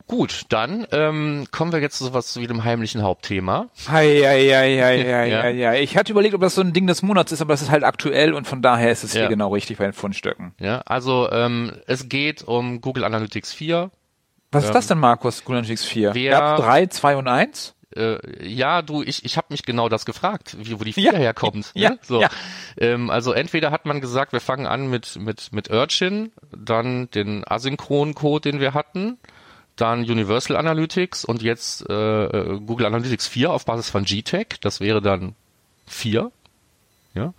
[0.07, 3.67] Gut, dann ähm, kommen wir jetzt zu sowas wie dem heimlichen Hauptthema.
[3.91, 5.41] Hei, hei, hei, hei, hei, Ja.
[5.43, 5.81] hei, hei.
[5.83, 7.83] Ich hatte überlegt, ob das so ein Ding des Monats ist, aber das ist halt
[7.83, 9.21] aktuell und von daher ist es Ja.
[9.21, 10.53] hier genau richtig bei den Fundstücken.
[10.59, 13.91] Ja, also ähm, es geht um Google Analytics 4.
[14.51, 16.15] Was ist das denn, Markus, Google Analytics 4?
[16.15, 17.75] wer- Gab's 3, 2 und 1?
[17.95, 21.17] Äh, ja, du, ich, ich habe mich genau das gefragt, wie, wo die 4 Ja,
[21.17, 21.71] herkommt.
[21.73, 21.99] ja, ne?
[22.03, 22.21] so.
[22.21, 22.29] ja.
[22.77, 27.43] Ähm, also entweder hat man gesagt, wir fangen an mit, mit, mit Urchin, dann den
[27.47, 29.17] asynchronen Code, den wir hatten,
[29.75, 34.61] dann Universal Analytics und jetzt äh, äh, Google Analytics 4 auf Basis von GTEC.
[34.61, 35.35] Das wäre dann
[35.87, 36.31] 4.
[37.15, 37.33] Ja.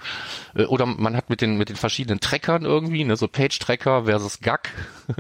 [0.54, 4.40] Äh, Oder man hat mit den, mit den verschiedenen Trackern irgendwie, ne, so Page-Tracker versus
[4.40, 4.70] GAC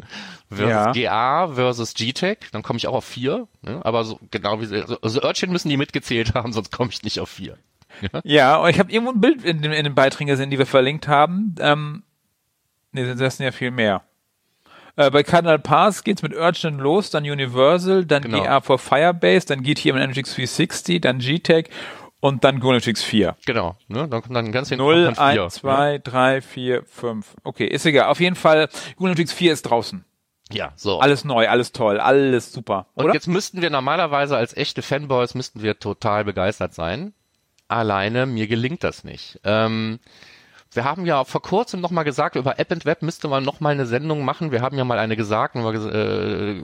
[0.50, 3.46] versus GA versus GTEC, dann komme ich auch auf 4.
[3.62, 3.80] Ne?
[3.84, 7.02] Aber so genau wie sie, also, also Urchin müssen die mitgezählt haben, sonst komme ich
[7.02, 7.56] nicht auf 4.
[8.24, 10.66] Ja, und ich habe irgendwo ein Bild in, den- in den Beiträgen gesehen, die wir
[10.66, 11.54] verlinkt haben.
[11.60, 12.02] Ähm,
[12.92, 14.02] nee, das sind ja viel mehr.
[14.96, 18.42] Äh, bei Cardinal Pass geht's mit Urchin los, dann Universal, dann Genau.
[18.42, 21.70] GA for Firebase, dann GTM Analytics 360, dann GTEC
[22.20, 23.36] und dann Google Analytics 4.
[23.46, 24.08] Genau, ne?
[24.08, 27.36] Dann kommt dann ganz hinten 0, kommt dann 4, 1, 2, 3, 4, 5.
[27.42, 28.08] Okay, ist egal.
[28.08, 30.04] Auf jeden Fall, Google Analytics 4 ist draußen.
[30.52, 30.98] Ja, so.
[31.00, 32.86] Alles neu, alles toll, alles super.
[32.94, 33.14] Und Oder?
[33.14, 37.14] jetzt müssten wir normalerweise als echte Fanboys müssten wir total begeistert sein.
[37.68, 39.38] Alleine mir gelingt das nicht.
[39.44, 40.00] Ähm,
[40.72, 43.58] wir haben ja vor kurzem noch mal gesagt, über App and Web müsste man noch
[43.58, 44.52] mal eine Sendung machen.
[44.52, 46.62] Wir haben ja mal eine gesagt, wo äh,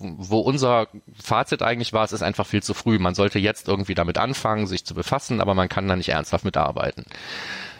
[0.00, 0.88] wo unser
[1.22, 2.98] Fazit eigentlich war, es ist einfach viel zu früh.
[2.98, 6.46] Man sollte jetzt irgendwie damit anfangen, sich zu befassen, aber man kann da nicht ernsthaft
[6.46, 7.04] mitarbeiten.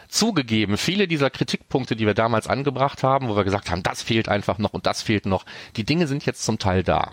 [0.09, 4.29] Zugegeben, viele dieser Kritikpunkte, die wir damals angebracht haben, wo wir gesagt haben, das fehlt
[4.29, 7.12] einfach noch und das fehlt noch, die Dinge sind jetzt zum Teil da.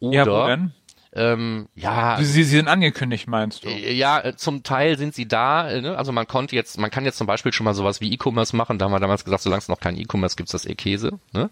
[0.00, 0.68] Oder, ja?
[1.16, 3.68] Ähm, ja, Sie, sie sind angekündigt, meinst du?
[3.68, 5.68] äh, Ja, äh, zum Teil sind sie da.
[5.70, 5.96] äh, Ne?
[5.96, 8.78] Also man konnte jetzt, man kann jetzt zum Beispiel schon mal sowas wie E-Commerce machen.
[8.78, 11.18] Da haben wir damals gesagt, solange es noch kein E-Commerce gibt, ist das eh Käse.
[11.32, 11.50] Ne?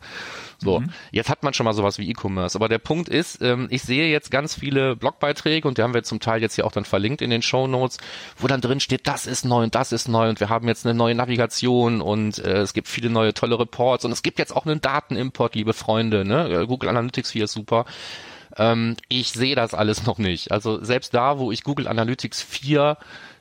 [0.58, 2.56] So, jetzt hat man schon mal sowas wie E-Commerce.
[2.56, 6.02] Aber der Punkt ist, ähm, ich sehe jetzt ganz viele Blogbeiträge und die haben wir
[6.02, 7.98] zum Teil jetzt hier auch dann verlinkt in den Show Notes,
[8.38, 10.84] wo dann drin steht, das ist neu und das ist neu und wir haben jetzt
[10.86, 14.54] eine neue Navigation und äh, es gibt viele neue tolle Reports und es gibt jetzt
[14.54, 16.24] auch einen Datenimport, liebe Freunde.
[16.24, 16.64] Ne?
[16.66, 17.84] Google Analytics 4 ist super.
[18.56, 20.52] Ähm, ich sehe das alles noch nicht.
[20.52, 22.96] Also selbst da, wo ich Google Analytics 4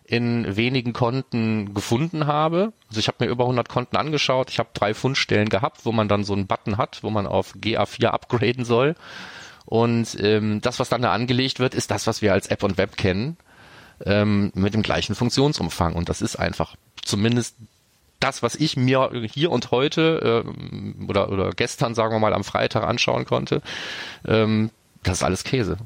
[0.05, 2.73] in wenigen Konten gefunden habe.
[2.89, 4.49] Also ich habe mir über 100 Konten angeschaut.
[4.49, 7.53] Ich habe drei Fundstellen gehabt, wo man dann so einen Button hat, wo man auf
[7.55, 8.95] GA4 upgraden soll.
[9.65, 12.77] Und ähm, das, was dann da angelegt wird, ist das, was wir als App und
[12.77, 13.37] Web kennen,
[14.05, 15.93] ähm, mit dem gleichen Funktionsumfang.
[15.93, 17.55] Und das ist einfach zumindest
[18.19, 22.43] das, was ich mir hier und heute ähm, oder, oder gestern, sagen wir mal, am
[22.43, 23.61] Freitag anschauen konnte,
[24.27, 24.69] ähm,
[25.03, 25.77] das ist alles Käse.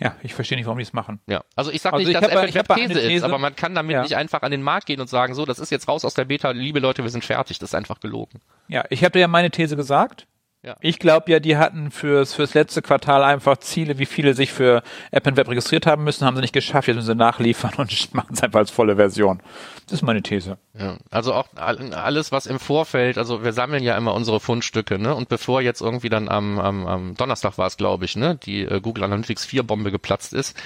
[0.00, 1.20] Ja, ich verstehe nicht, warum die es machen.
[1.28, 3.24] Ja, also ich sage Also nicht, ich dass hab Käse eine ist, These.
[3.24, 4.02] aber man kann damit Ja.
[4.02, 6.24] nicht einfach an den Markt gehen und sagen, so, das ist jetzt raus aus der
[6.24, 7.60] Beta, liebe Leute, wir sind fertig.
[7.60, 8.40] Das ist einfach gelogen.
[8.66, 10.26] Ja, ich habe dir ja meine These gesagt.
[10.64, 10.76] Ja.
[10.80, 14.82] Ich glaube ja, die hatten fürs, fürs letzte Quartal einfach Ziele, wie viele sich für
[15.10, 17.92] App und Web registriert haben müssen, haben sie nicht geschafft, jetzt müssen sie nachliefern und
[18.14, 19.42] machen es einfach als volle Version.
[19.84, 20.56] Das ist meine These.
[20.78, 24.98] Ja, also auch all- alles, was im Vorfeld, also wir sammeln ja immer unsere Fundstücke,
[24.98, 25.14] ne?
[25.14, 28.62] Und bevor jetzt irgendwie dann am, am, am Donnerstag war es, glaube ich, ne, die
[28.62, 30.56] äh, Google Analytics 4 Bombe geplatzt ist,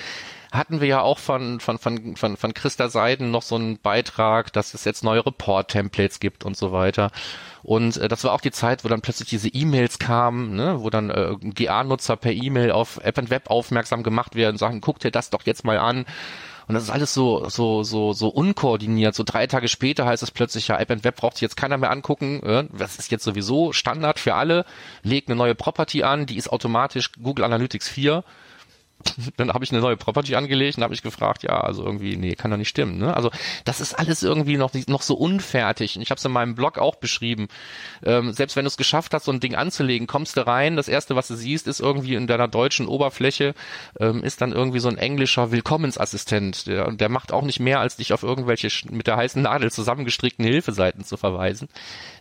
[0.52, 4.52] hatten wir ja auch von, von, von, von, von Christa Seiden noch so einen Beitrag,
[4.52, 7.10] dass es jetzt neue Report-Templates gibt und so weiter.
[7.62, 10.90] Und äh, das war auch die Zeit, wo dann plötzlich diese E-Mails kamen, ne, wo
[10.90, 15.00] dann äh, GA-Nutzer per E-Mail auf App and Web aufmerksam gemacht werden und sagen, guck
[15.00, 16.06] dir das doch jetzt mal an.
[16.66, 19.14] Und das ist alles so, so, so, so unkoordiniert.
[19.14, 21.78] So drei Tage später heißt es plötzlich, ja, App and Web braucht sich jetzt keiner
[21.78, 22.68] mehr angucken.
[22.76, 24.66] Das ist jetzt sowieso Standard für alle.
[25.02, 28.22] Legt eine neue Property an, die ist automatisch Google Analytics 4
[29.36, 32.34] dann habe ich eine neue Property angelegt und habe ich gefragt, ja, also irgendwie, nee,
[32.34, 32.98] kann doch nicht stimmen.
[32.98, 33.14] Ne?
[33.14, 33.30] Also
[33.64, 35.96] das ist alles irgendwie noch, noch so unfertig.
[35.96, 37.48] Und ich habe es in meinem Blog auch beschrieben.
[38.04, 40.88] Ähm, selbst wenn du es geschafft hast, so ein Ding anzulegen, kommst du rein, das
[40.88, 43.54] Erste, was du siehst, ist irgendwie in deiner deutschen Oberfläche,
[44.00, 46.66] ähm, ist dann irgendwie so ein englischer Willkommensassistent.
[46.66, 50.44] Der, der macht auch nicht mehr, als dich auf irgendwelche mit der heißen Nadel zusammengestrickten
[50.44, 51.68] Hilfeseiten zu verweisen.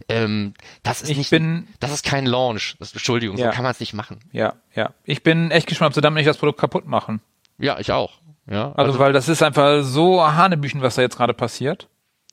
[0.10, 2.76] Ähm, das ist ich nicht, bin, das ist kein Launch.
[2.80, 3.48] Das, Entschuldigung, Ja.
[3.50, 4.20] so kann man es nicht machen.
[4.32, 4.92] ja, ja.
[5.04, 7.22] Ich bin echt gespannt, ob sie damit nicht das Produkt kaputt machen.
[7.58, 8.14] Ja, ich auch.
[8.50, 11.90] Ja, Also, weil das ist einfach so Hanebüchen, was da jetzt gerade passiert.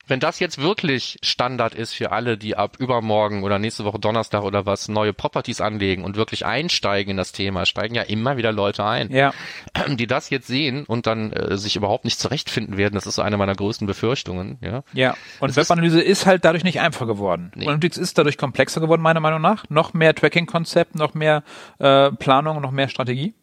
[0.06, 4.42] Wenn das jetzt wirklich Standard ist für alle, die ab übermorgen oder nächste Woche Donnerstag
[4.42, 8.52] oder was neue Properties anlegen und wirklich einsteigen in das Thema, steigen ja immer wieder
[8.52, 9.32] Leute ein, Ja.
[9.88, 12.94] die das jetzt sehen und dann äh, sich überhaupt nicht zurechtfinden werden.
[12.94, 14.58] Das ist so eine meiner größten Befürchtungen.
[14.60, 17.52] Ja, Ja, und Webanalyse ist, halt dadurch nicht einfacher geworden.
[17.54, 17.66] Nee.
[17.66, 19.64] Analytics ist dadurch komplexer geworden, meiner Meinung nach.
[19.68, 21.42] Noch mehr Tracking-Konzept, noch mehr
[21.78, 23.34] äh, Planung, noch mehr Strategie.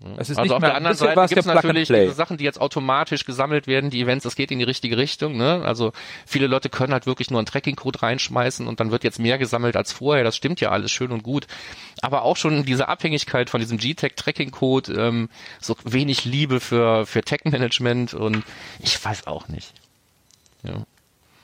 [0.00, 0.10] Ja.
[0.16, 2.60] Es ist also auf der anderen Seite es gibt es natürlich diese Sachen, die jetzt
[2.60, 5.36] automatisch gesammelt werden, die Events, das geht in die richtige Richtung.
[5.36, 5.62] Ne?
[5.64, 5.92] Also
[6.24, 9.76] viele Leute können halt wirklich nur einen Tracking-Code reinschmeißen und dann wird jetzt mehr gesammelt
[9.76, 10.22] als vorher.
[10.22, 11.48] Das stimmt ja alles schön und gut.
[12.00, 15.28] Aber auch schon diese Abhängigkeit von diesem GTAG-Tracking-Code, ähm,
[15.60, 18.44] so wenig Liebe für, für Tech-Management und
[18.78, 19.72] ich weiß auch nicht.
[20.62, 20.84] Ja.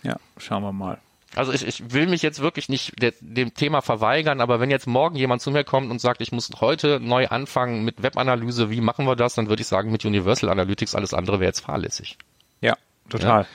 [0.05, 0.99] Ja, schauen wir mal.
[1.37, 4.87] Also ich, ich will mich jetzt wirklich nicht der, dem Thema verweigern, aber wenn jetzt
[4.87, 8.81] morgen jemand zu mir kommt und sagt, ich muss heute neu anfangen mit Webanalyse, wie
[8.81, 12.19] machen wir das, dann würde ich sagen mit Universal Analytics, alles andere wäre jetzt fahrlässig.
[12.61, 12.77] Ja,
[13.09, 13.47] total.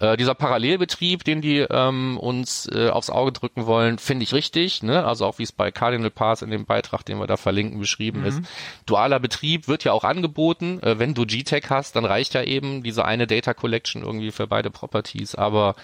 [0.00, 4.82] Äh, dieser Parallelbetrieb, den die ähm, uns äh, aufs Auge drücken wollen, finde ich richtig.
[4.82, 5.04] Ne?
[5.04, 8.24] Also auch wie es bei Cardinal Pass in dem Beitrag, den wir da verlinken, beschrieben
[8.24, 8.40] ist.
[8.86, 10.80] Dualer Betrieb wird ja auch angeboten.
[10.82, 14.46] Äh, wenn du GTAG hast, dann reicht ja eben diese eine Data Collection irgendwie für
[14.46, 15.34] beide Properties.
[15.34, 15.74] Aber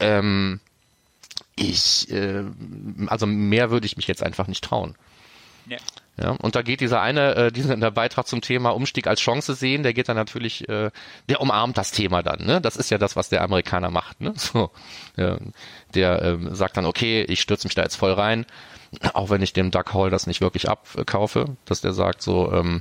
[0.00, 0.60] ähm,
[1.56, 2.44] ich, äh,
[3.06, 4.94] also mehr würde ich mich jetzt einfach nicht trauen.
[5.66, 5.78] Ja.
[6.18, 9.54] Ja, und da geht dieser eine, äh, dieser der Beitrag zum Thema Umstieg als Chance
[9.54, 10.90] sehen, der geht dann natürlich, äh,
[11.28, 12.60] der umarmt das Thema dann, ne?
[12.62, 14.32] Das ist ja das, was der Amerikaner macht, ne?
[14.36, 14.70] So,
[15.18, 15.36] ja,
[15.94, 18.46] der ähm, sagt dann, okay, ich stürze mich da jetzt voll rein,
[19.12, 22.80] auch wenn ich dem Duck Hall das nicht wirklich abkaufe, dass der sagt so, ähm,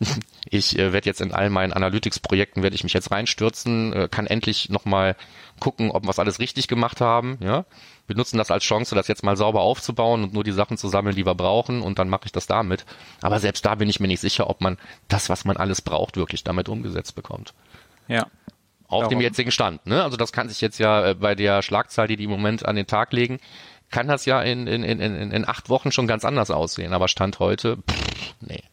[0.50, 4.26] ich äh, werde jetzt in all meinen Analytics-Projekten werde ich mich jetzt reinstürzen, äh, kann
[4.26, 5.16] endlich nochmal
[5.58, 7.64] gucken, ob wir was alles richtig gemacht haben, ja.
[8.06, 10.88] Wir nutzen das als Chance, das jetzt mal sauber aufzubauen und nur die Sachen zu
[10.88, 12.84] sammeln, die wir brauchen und dann mache ich das damit.
[13.22, 16.16] Aber selbst da bin ich mir nicht sicher, ob man das, was man alles braucht,
[16.16, 17.54] wirklich damit umgesetzt bekommt.
[18.08, 18.26] Ja.
[18.88, 19.20] Auf dem Darum.
[19.20, 20.02] jetzigen Stand, ne?
[20.02, 22.74] Also das kann sich jetzt ja äh, bei der Schlagzahl, die die im Moment an
[22.74, 23.38] den Tag legen,
[23.90, 26.92] kann das ja in, in, in, in, in acht Wochen schon ganz anders aussehen.
[26.92, 28.64] Aber Stand heute, pff, nee.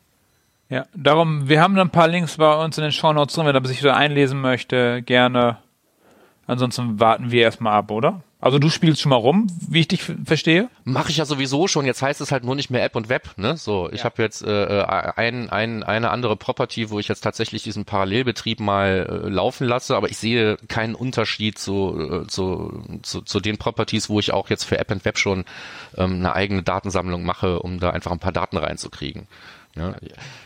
[0.70, 3.66] Ja, darum, wir haben ein paar Links bei uns in den Shownotes drin, wenn er
[3.66, 5.58] sich wieder einlesen möchte, gerne.
[6.46, 8.22] Ansonsten warten wir erstmal ab, oder?
[8.40, 10.70] Also du spielst schon mal rum, wie ich dich verstehe.
[10.84, 11.86] Mache ich ja sowieso schon.
[11.86, 13.32] Jetzt heißt es halt nur nicht mehr App und Web.
[13.38, 13.58] Ne?
[13.58, 14.04] So, ich Ja.
[14.06, 14.84] habe jetzt äh,
[15.16, 19.96] ein, ein, eine andere Property, wo ich jetzt tatsächlich diesen Parallelbetrieb mal äh, laufen lasse,
[19.98, 24.50] aber ich sehe keinen Unterschied zu, äh, zu, zu, zu den Properties, wo ich auch
[24.50, 25.44] jetzt für App und Web schon
[25.98, 29.28] ähm, eine eigene Datensammlung mache, um da einfach ein paar Daten reinzukriegen.
[29.78, 29.96] Ja.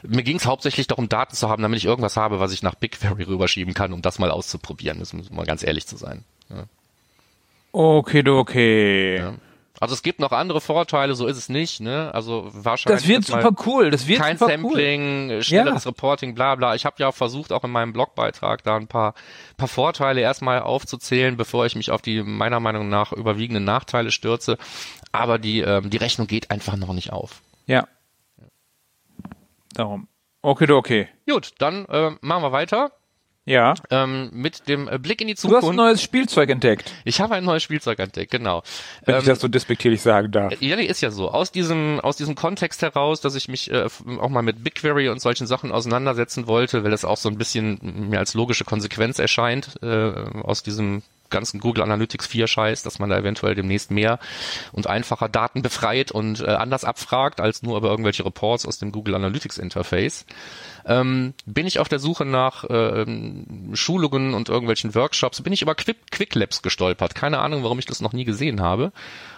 [0.04, 2.76] Mir ging es hauptsächlich darum, Daten zu haben, damit ich irgendwas habe, was ich nach
[2.76, 5.00] BigQuery rüberschieben kann, um das mal auszuprobieren.
[5.00, 6.24] Das muss mal ganz ehrlich zu sein.
[6.50, 6.66] Ja.
[7.72, 9.18] Okay, okay.
[9.18, 9.34] Ja.
[9.82, 12.14] Also es gibt noch andere Vorteile, so ist es nicht, ne?
[12.14, 13.90] Also wahrscheinlich Das wird super cool.
[13.90, 14.62] Das wird kein super cool.
[14.62, 16.76] Sampling, äh, schnelleres Reporting, bla bla.
[16.76, 19.16] Ich habe ja auch versucht, auch in meinem Blogbeitrag da ein paar,
[19.58, 24.60] paar Vorteile erstmal aufzuzählen, bevor ich mich auf die meiner Meinung nach überwiegenden Nachteile stürze.
[25.12, 27.42] Aber die, ähm, die Rechnung geht einfach noch nicht auf.
[27.66, 27.88] Ja.
[29.76, 30.08] Darum.
[30.42, 31.08] Okay, okay.
[31.30, 32.92] Gut, dann äh, machen wir weiter
[33.46, 33.76] Ja.
[33.92, 35.78] ähm, mit dem äh, Blick in die Du hast ein Zukunft.
[35.78, 38.64] neues Spielzeug entdeckt, Ich habe ein neues Spielzeug entdeckt, genau.
[39.06, 40.60] wenn Ähm, ich das so despektierlich sagen darf.
[40.62, 41.30] Ja, nee, ist ja so.
[41.30, 43.88] Aus diesem, aus diesem Kontext heraus, dass ich mich äh,
[44.20, 47.80] auch mal mit BigQuery und solchen Sachen auseinandersetzen wollte, weil es auch so ein bisschen
[48.10, 50.12] mir als logische Konsequenz erscheint, äh,
[50.44, 54.20] aus diesem ganzen Google Analytics 4 Scheiß, dass man da eventuell demnächst mehr
[54.72, 58.92] und einfacher Daten befreit und äh, anders abfragt, als nur über irgendwelche Reports aus dem
[58.92, 60.26] Google Analytics Interface.
[60.86, 65.76] Ähm, bin ich auf der Suche nach ähm, Schulungen und irgendwelchen Workshops, bin ich über
[65.76, 67.16] Quick, Quick Labs gestolpert.
[67.16, 68.92] Keine Ahnung, warum ich das noch nie gesehen habe.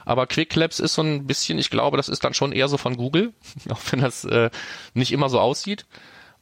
[0.06, 2.78] Aber Quick Labs ist so ein bisschen, ich glaube, das ist dann schon eher so
[2.78, 3.34] von Google,
[3.70, 4.50] auch wenn das äh,
[4.94, 5.86] nicht immer so aussieht.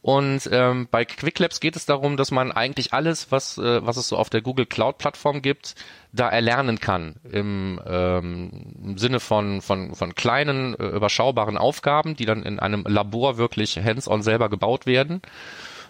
[0.02, 4.08] Und ähm, bei Quick geht es darum, dass man eigentlich alles, was, äh, was es
[4.08, 5.76] so auf der Google Cloud Plattform gibt,
[6.12, 8.50] da erlernen kann im, ähm,
[8.82, 13.78] im Sinne von, von, von kleinen, äh, überschaubaren Aufgaben, die dann in einem Labor wirklich
[13.78, 15.22] hands-on selber gebaut werden.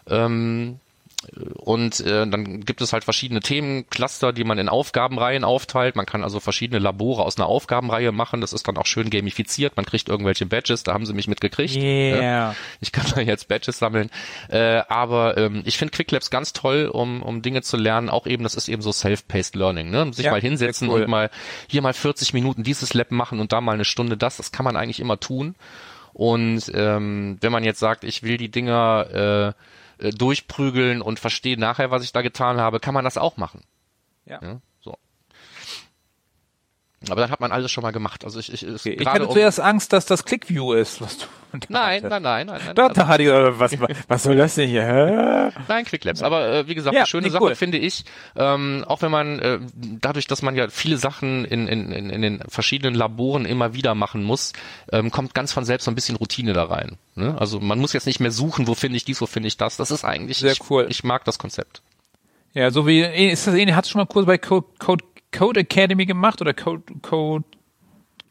[0.07, 0.79] Ähm,
[1.55, 5.97] und äh, dann gibt es halt verschiedene Themencluster, die man in Aufgabenreihen aufteilt.
[5.97, 8.41] Man kann also verschiedene Labore aus einer Aufgabenreihe machen.
[8.41, 9.77] Das ist dann auch schön gamifiziert.
[9.77, 10.83] Man kriegt irgendwelche Badges.
[10.83, 11.75] Da haben sie mich mitgekriegt.
[11.77, 12.55] Yeah.
[12.81, 14.11] Ich kann da jetzt Badges sammeln.
[14.49, 18.09] Äh, aber ähm, ich finde Quick Labs ganz toll, um, um Dinge zu lernen.
[18.09, 19.91] Auch eben, das ist eben so self-paced Learning.
[19.91, 20.13] Ne?
[20.13, 21.03] Sich Ja, mal hinsetzen cool.
[21.03, 21.31] und mal
[21.69, 24.37] hier mal 40 Minuten dieses Lab machen und da mal eine Stunde das.
[24.37, 25.55] Das kann man eigentlich immer tun.
[26.13, 29.53] Und ähm, wenn man jetzt sagt, ich will die Dinger äh, äh,
[30.11, 33.63] durchprügeln und verstehe nachher, was ich da getan habe, kann man das auch machen.
[34.25, 34.41] Ja.
[34.43, 34.61] Ja.
[37.11, 38.25] Aber dann hat man alles schon mal gemacht.
[38.25, 38.63] Also ich, ich.
[38.63, 41.27] Ich gerade hatte um, zuerst Angst, dass das ClickView ist, was du.
[41.69, 42.79] nein, nein, nein, nein, nein.
[42.79, 43.77] Also- da hatte ich, was,
[44.09, 45.53] was soll das denn hier?
[45.69, 46.23] Nein, Quick Labs.
[46.23, 47.55] Aber äh, wie gesagt, Ja, eine schöne Sache cool.
[47.55, 48.05] finde ich.
[48.37, 52.23] Ähm, auch wenn man äh, dadurch, dass man ja viele Sachen in, in, in, in
[52.23, 54.53] den verschiedenen Laboren immer wieder machen muss,
[54.91, 56.97] ähm, kommt ganz von selbst so ein bisschen Routine da rein.
[57.17, 57.37] Ne?
[57.39, 59.77] Also man muss jetzt nicht mehr suchen, wo finde ich dies, wo finde ich das.
[59.77, 60.87] Das ist eigentlich Sehr ich, cool.
[60.89, 61.83] Ich mag das Konzept.
[62.55, 65.61] Ja, so wie, ist das ähnlich, hast du schon mal Kurs bei Code, Code, Code
[65.61, 67.45] Academy gemacht oder Code, Code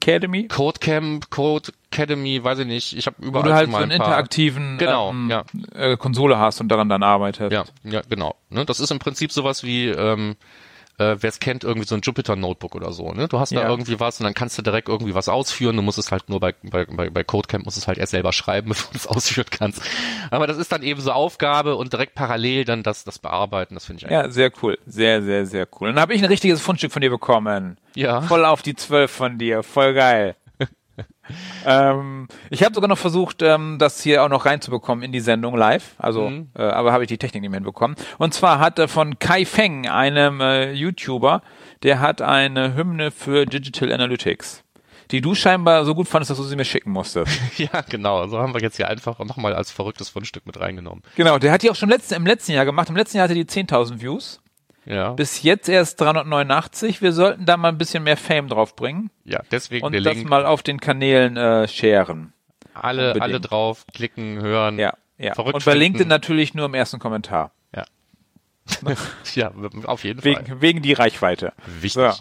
[0.02, 0.48] Academy?
[0.48, 2.98] Codecamp, Code Academy, weiß ich nicht.
[2.98, 5.44] Ich habe Wo überall du halt so einen ein interaktiven Genau, ähm, ja.
[5.74, 7.52] äh, Konsole hast und daran dann arbeitest.
[7.52, 8.36] Ja, ja, genau.
[8.50, 10.36] Ne, das ist im Prinzip sowas wie, ähm,
[10.98, 13.12] äh, wer es kennt, irgendwie so ein Jupyter Notebook oder so.
[13.12, 13.28] Ne?
[13.28, 13.70] Du hast da Ja.
[13.70, 15.76] irgendwie was und dann kannst du direkt irgendwie was ausführen.
[15.76, 18.70] Du musst es halt nur bei, bei, bei, Codecamp musst es halt erst selber schreiben,
[18.70, 19.82] bevor du es ausführen kannst.
[20.30, 23.74] Aber das ist dann eben so Aufgabe und direkt parallel dann das, das bearbeiten.
[23.76, 24.26] Das finde ich eigentlich.
[24.26, 24.78] Ja, sehr cool.
[24.86, 25.90] Sehr, sehr, sehr cool.
[25.90, 27.78] Und dann habe ich ein richtiges Fundstück von dir bekommen.
[27.96, 28.22] Ja.
[28.22, 29.64] Voll auf die zwölf von dir.
[29.64, 30.36] Voll geil.
[31.66, 35.56] Ähm, ich habe sogar noch versucht, ähm, das hier auch noch reinzubekommen in die Sendung
[35.56, 35.96] live.
[35.98, 36.50] Also, Mhm.
[36.56, 37.96] äh, aber habe ich die Technik nicht mehr hinbekommen.
[38.18, 41.42] Und zwar hat er von Kai Feng, einem äh, YouTuber,
[41.84, 44.64] der hat eine Hymne für Digital Analytics,
[45.12, 47.40] die du scheinbar so gut fandest, dass du sie mir schicken musstest.
[47.58, 48.28] Ja, genau.
[48.28, 51.04] So haben wir jetzt hier einfach nochmal als verrücktes Fundstück mit reingenommen.
[51.16, 52.90] genau, der hat die auch schon letzten, im letzten Jahr gemacht.
[52.90, 54.40] Im letzten Jahr hatte die 10.000 Views.
[54.86, 55.14] Ja.
[55.14, 57.02] Bis jetzt erst 389.
[57.02, 60.30] Wir sollten da mal ein bisschen mehr Fame draufbringen ja, deswegen und der das Link.
[60.30, 62.34] mal auf den Kanälen äh, sharen.
[62.74, 63.24] alle, unbedingt.
[63.24, 64.80] alle drauf klicken, hören.
[64.80, 65.36] Ja, ja.
[65.36, 66.10] Verrückt und bei LinkedIn finden.
[66.10, 67.52] natürlich nur im ersten Kommentar.
[68.82, 68.96] Ja.
[69.36, 69.52] ja,
[69.86, 70.32] auf jeden Fall.
[70.32, 71.54] Wegen, wegen die Reichweite.
[71.66, 72.12] Wichtig.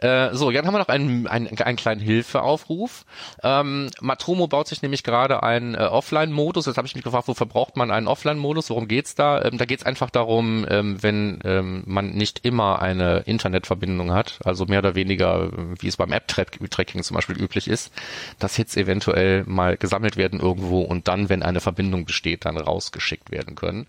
[0.00, 0.06] So.
[0.06, 3.04] Äh, so, dann haben wir noch einen, einen, einen kleinen Hilfeaufruf.
[3.42, 6.66] Ähm, Matomo baut sich nämlich gerade einen äh, Offline-Modus.
[6.66, 8.70] Jetzt habe ich mich gefragt, wofür braucht man einen Offline-Modus?
[8.70, 9.42] Worum geht's da?
[9.42, 14.66] Ähm, da geht's einfach darum, ähm, wenn ähm, man nicht immer eine Internetverbindung hat, also
[14.66, 17.92] mehr oder weniger, äh, wie es beim App-Tracking zum Beispiel üblich ist,
[18.38, 23.30] dass Hits eventuell mal gesammelt werden irgendwo und dann, wenn eine Verbindung besteht, dann rausgeschickt
[23.30, 23.86] werden können.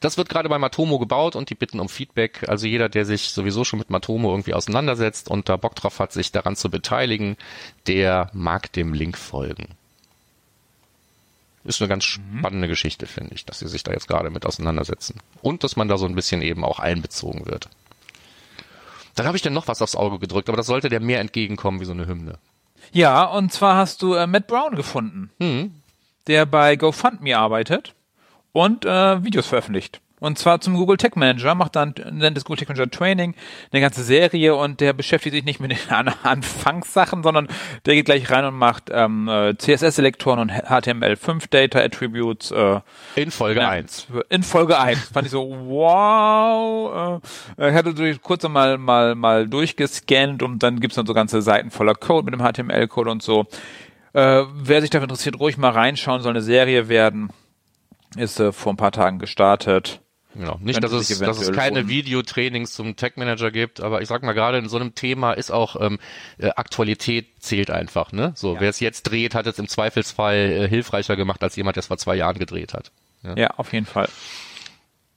[0.00, 2.48] Das wird gerade bei Matomo gebaut und die bitten um Feedback.
[2.48, 6.12] Also jeder, der sich sowieso schon mit Matomo irgendwie auseinandersetzt und da Bock drauf hat,
[6.12, 7.36] sich daran zu beteiligen,
[7.86, 9.68] der mag dem Link folgen.
[11.64, 15.20] Ist eine ganz spannende Geschichte, finde ich, dass sie sich da jetzt gerade mit auseinandersetzen.
[15.42, 17.68] Und dass man da so ein bisschen eben auch einbezogen wird.
[19.16, 21.80] Dann habe ich dann noch was aufs Auge gedrückt, aber das sollte der mehr entgegenkommen
[21.80, 22.38] wie so eine Hymne.
[22.92, 25.74] Ja, und zwar hast du äh, Matt Brown gefunden, Hm.
[26.28, 27.94] der bei GoFundMe arbeitet
[28.52, 30.00] und äh, Videos veröffentlicht.
[30.18, 33.34] Und zwar zum Google Tech Manager, macht dann, nennt es Google Tech Manager Training,
[33.70, 37.48] eine ganze Serie und der beschäftigt sich nicht mit den An Anfangssachen, sondern
[37.84, 42.80] der geht gleich rein und macht ähm, äh, CSS-Selektoren und HTML5 Data Attributes äh,
[43.16, 44.06] In Folge Ja, 1.
[44.30, 45.10] In Folge 1.
[45.10, 47.20] Fand ich so, wow.
[47.58, 51.42] Äh, ich hatte durch, kurz mal, mal, mal durchgescannt und dann gibt's dann so ganze
[51.42, 53.46] Seiten voller Code mit dem HTML-Code und so.
[54.14, 57.28] Äh, wer sich dafür interessiert, ruhig mal reinschauen, soll eine Serie werden.
[58.16, 60.00] Ist äh, vor ein paar Tagen gestartet.
[60.38, 60.58] Genau.
[60.60, 61.88] Nicht, dass es, dass es keine.
[61.88, 65.50] Videotrainings zum Tech Manager gibt, aber ich sag mal, gerade in so einem Thema ist
[65.50, 65.98] auch ähm,
[66.38, 68.12] äh, Aktualität zählt einfach.
[68.12, 68.32] Ne?
[68.34, 68.60] So, Ja.
[68.60, 71.86] wer es jetzt dreht, hat es im Zweifelsfall äh, hilfreicher gemacht als jemand, der es
[71.86, 72.90] vor zwei Jahren gedreht hat.
[73.22, 73.34] Ja.
[73.36, 74.08] Ja, auf jeden Fall.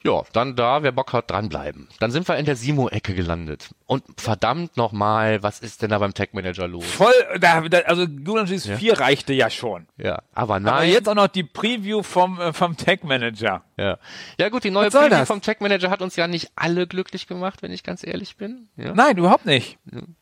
[0.04, 1.90] Ja, dann da, wer Bock hat, dranbleiben.
[2.00, 3.70] Dann sind wir in der Simo-Ecke gelandet.
[3.86, 6.86] Und verdammt nochmal, was ist denn da beim Tech Manager los?
[6.86, 9.88] Voll, da, da, also Google Analytics 4 reichte ja schon.
[9.98, 10.74] Ja, aber nein.
[10.74, 13.64] Aber jetzt auch noch die Preview vom, äh, vom Tech Manager.
[13.76, 13.98] Ja.
[14.40, 15.28] ja gut, die neue Preview das?
[15.28, 18.70] vom Tech Manager hat uns ja nicht alle glücklich gemacht, wenn ich ganz ehrlich bin.
[18.78, 18.94] Ja.
[18.94, 19.80] Nein, überhaupt nicht.
[19.92, 20.16] Und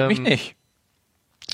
[0.00, 0.56] Ähm, mich nicht.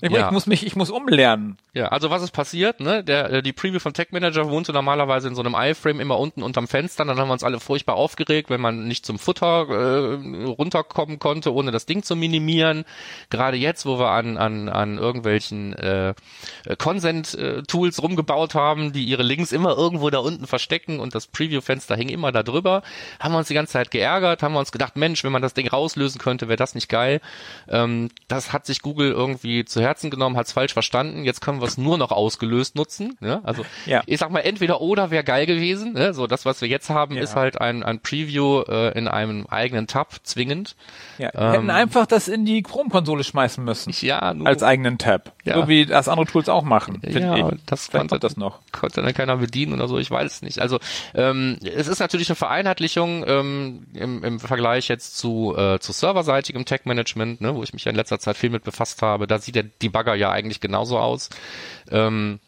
[0.01, 0.27] Ich, Ja.
[0.27, 1.59] ich muss mich, ich muss umlernen.
[1.75, 2.81] Ja, also was ist passiert?
[2.81, 3.05] Ne?
[3.05, 6.43] Der, äh, die Preview von Tech Manager wohnte normalerweise in so einem iFrame immer unten
[6.43, 7.05] unterm Fenster.
[7.05, 11.53] Dann haben wir uns alle furchtbar aufgeregt, wenn man nicht zum Futter äh, runterkommen konnte,
[11.55, 12.85] ohne das Ding zu minimieren.
[13.31, 16.15] Gerade jetzt, wo wir an, an, an irgendwelchen äh,
[16.79, 22.09] Consent-Tools rumgebaut haben, die ihre Links immer irgendwo da unten verstecken und das Preview-Fenster hing
[22.09, 22.83] immer da drüber,
[23.21, 25.55] haben wir uns die ganze Zeit geärgert, haben wir uns gedacht, Mensch, wenn man das
[25.55, 27.21] Ding rauslösen könnte, wäre das nicht geil.
[27.69, 31.25] Ähm, das hat sich Google irgendwie zu Herzen genommen, hat es falsch verstanden.
[31.25, 33.17] Jetzt können wir es nur noch ausgelöst nutzen.
[33.21, 33.41] Ne?
[33.45, 34.03] Also Ja.
[34.07, 35.93] ich sag mal, entweder oder wäre geil gewesen.
[35.95, 36.15] Ne?
[36.15, 37.23] So das, was wir jetzt haben, Ja.
[37.23, 40.77] ist halt ein, ein Preview äh, in einem eigenen Tab zwingend.
[41.19, 41.53] Ja, wir Ähm.
[41.53, 43.93] hätten einfach das in die Chrome-Konsole schmeißen müssen.
[44.01, 45.33] Ja, nur, Als eigenen Tab.
[45.45, 45.55] Ja.
[45.57, 47.01] So wie das andere Tools auch machen.
[47.05, 47.45] Ja, ich.
[47.67, 48.61] das Vielleicht konnte- das noch.
[48.73, 50.59] konnte dann keiner bedienen oder so, ich weiß es nicht.
[50.61, 50.79] Also
[51.15, 56.65] ähm, es ist natürlich eine Vereinheitlichung ähm, im, im Vergleich jetzt zu, äh, zu serverseitigem
[56.65, 59.27] Tech-Management, ne, wo ich mich ja in letzter Zeit viel mit befasst habe.
[59.27, 61.31] Da sieht der Debugger ja eigentlich genauso aus.
[61.91, 62.41] Ähm,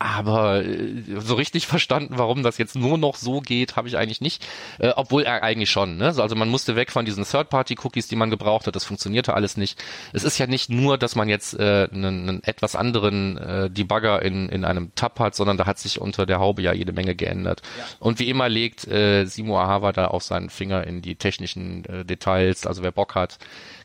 [0.00, 4.20] aber äh, so richtig verstanden, warum das jetzt nur noch so geht, habe ich eigentlich
[4.20, 4.46] nicht.
[4.78, 5.96] Äh, obwohl er eigentlich schon.
[5.96, 6.06] Ne?
[6.06, 8.76] Also man musste weg von diesen Third-Party-Cookies, die man gebraucht hat.
[8.76, 9.82] Das funktionierte alles nicht.
[10.12, 14.22] Es ist ja nicht nur, dass man jetzt äh, einen, einen etwas anderen äh, Debugger
[14.22, 17.16] in, in einem Tab hat, sondern da hat sich unter der Haube ja jede Menge
[17.16, 17.62] geändert.
[17.98, 22.04] Und wie immer legt äh, Simo Ahava da auch seinen Finger in die technischen äh,
[22.04, 22.66] Details.
[22.66, 23.38] Also wer Bock hat,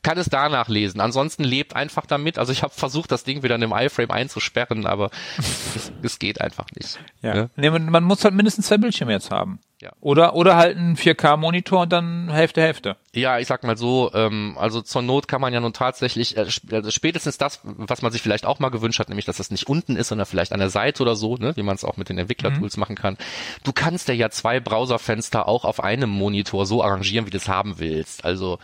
[0.03, 0.99] kann es danach lesen.
[0.99, 2.37] Ansonsten lebt einfach damit.
[2.37, 6.41] Also ich habe versucht, das Ding wieder in dem iFrame einzusperren, aber es, es geht
[6.41, 6.99] einfach nicht.
[7.21, 7.33] Ja.
[7.33, 7.49] Ne?
[7.55, 9.59] Nee, man, man muss halt mindestens zwei Bildschirme jetzt haben.
[9.81, 9.91] Ja.
[9.99, 12.95] Oder, oder halt einen 4K-Monitor und dann Hälfte, Hälfte.
[13.13, 16.47] Ja, ich sag mal so, ähm, also zur Not kann man ja nun tatsächlich, äh,
[16.71, 19.67] also spätestens das, was man sich vielleicht auch mal gewünscht hat, nämlich dass das nicht
[19.67, 22.07] unten ist, sondern vielleicht an der Seite oder so, ne, wie man es auch mit
[22.07, 23.17] den Entwicklertools machen kann.
[23.65, 27.49] Du kannst ja ja zwei Browserfenster auch auf einem Monitor so arrangieren, wie du es
[27.49, 28.23] haben willst.
[28.23, 28.59] Also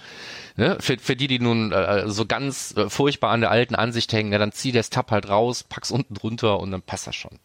[0.55, 4.14] ne, für, für die, die nun äh, so ganz äh, furchtbar an der alten Ansicht
[4.14, 7.16] hängen, ja, dann zieh das Tab halt raus, pack's unten drunter und dann passt das
[7.16, 7.39] schon.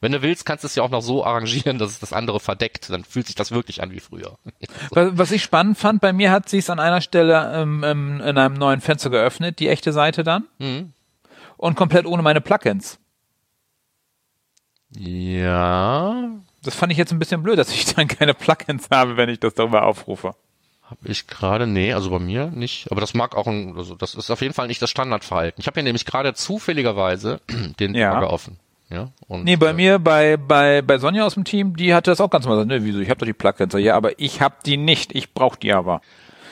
[0.00, 2.40] Wenn du willst, kannst du es ja auch noch so arrangieren, dass es das andere
[2.40, 2.90] verdeckt.
[2.90, 4.36] Dann fühlt sich das wirklich an wie früher.
[4.90, 8.38] Was, ich spannend fand, bei mir hat sie es an einer Stelle ähm, ähm, in
[8.38, 10.44] einem neuen Fenster geöffnet, die echte Seite dann.
[10.58, 10.92] Mhm.
[11.56, 12.98] Und komplett ohne meine Plugins.
[14.98, 16.30] Ja,
[16.62, 19.40] Das fand ich jetzt ein bisschen blöd, dass ich dann keine Plugins habe, wenn ich
[19.40, 20.34] das darüber aufrufe.
[20.82, 22.90] habe ich gerade, nee, also bei mir nicht.
[22.90, 25.60] Aber das mag auch ein, also das ist auf jeden Fall nicht das Standardverhalten.
[25.60, 27.40] Ich habe hier nämlich gerade zufälligerweise
[27.80, 28.22] den Ja.
[28.22, 28.58] Offen.
[28.88, 32.10] Ja, und, Nee, bei äh, mir, bei, bei, bei Sonja aus dem Team, die hatte
[32.10, 33.74] das auch ganz normal gesagt, ne, wieso, ich habe doch die Plugins.
[33.74, 36.00] Ja, aber ich habe die nicht, ich brauche die aber.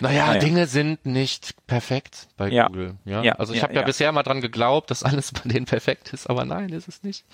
[0.00, 0.40] Naja, Naja.
[0.40, 2.66] Dinge sind nicht perfekt bei Ja.
[2.66, 2.94] Google.
[3.04, 3.86] Ja, Ja, also ich ja, habe ja, ja.
[3.86, 7.24] bisher mal dran geglaubt, dass alles bei denen perfekt ist, aber nein, ist es nicht.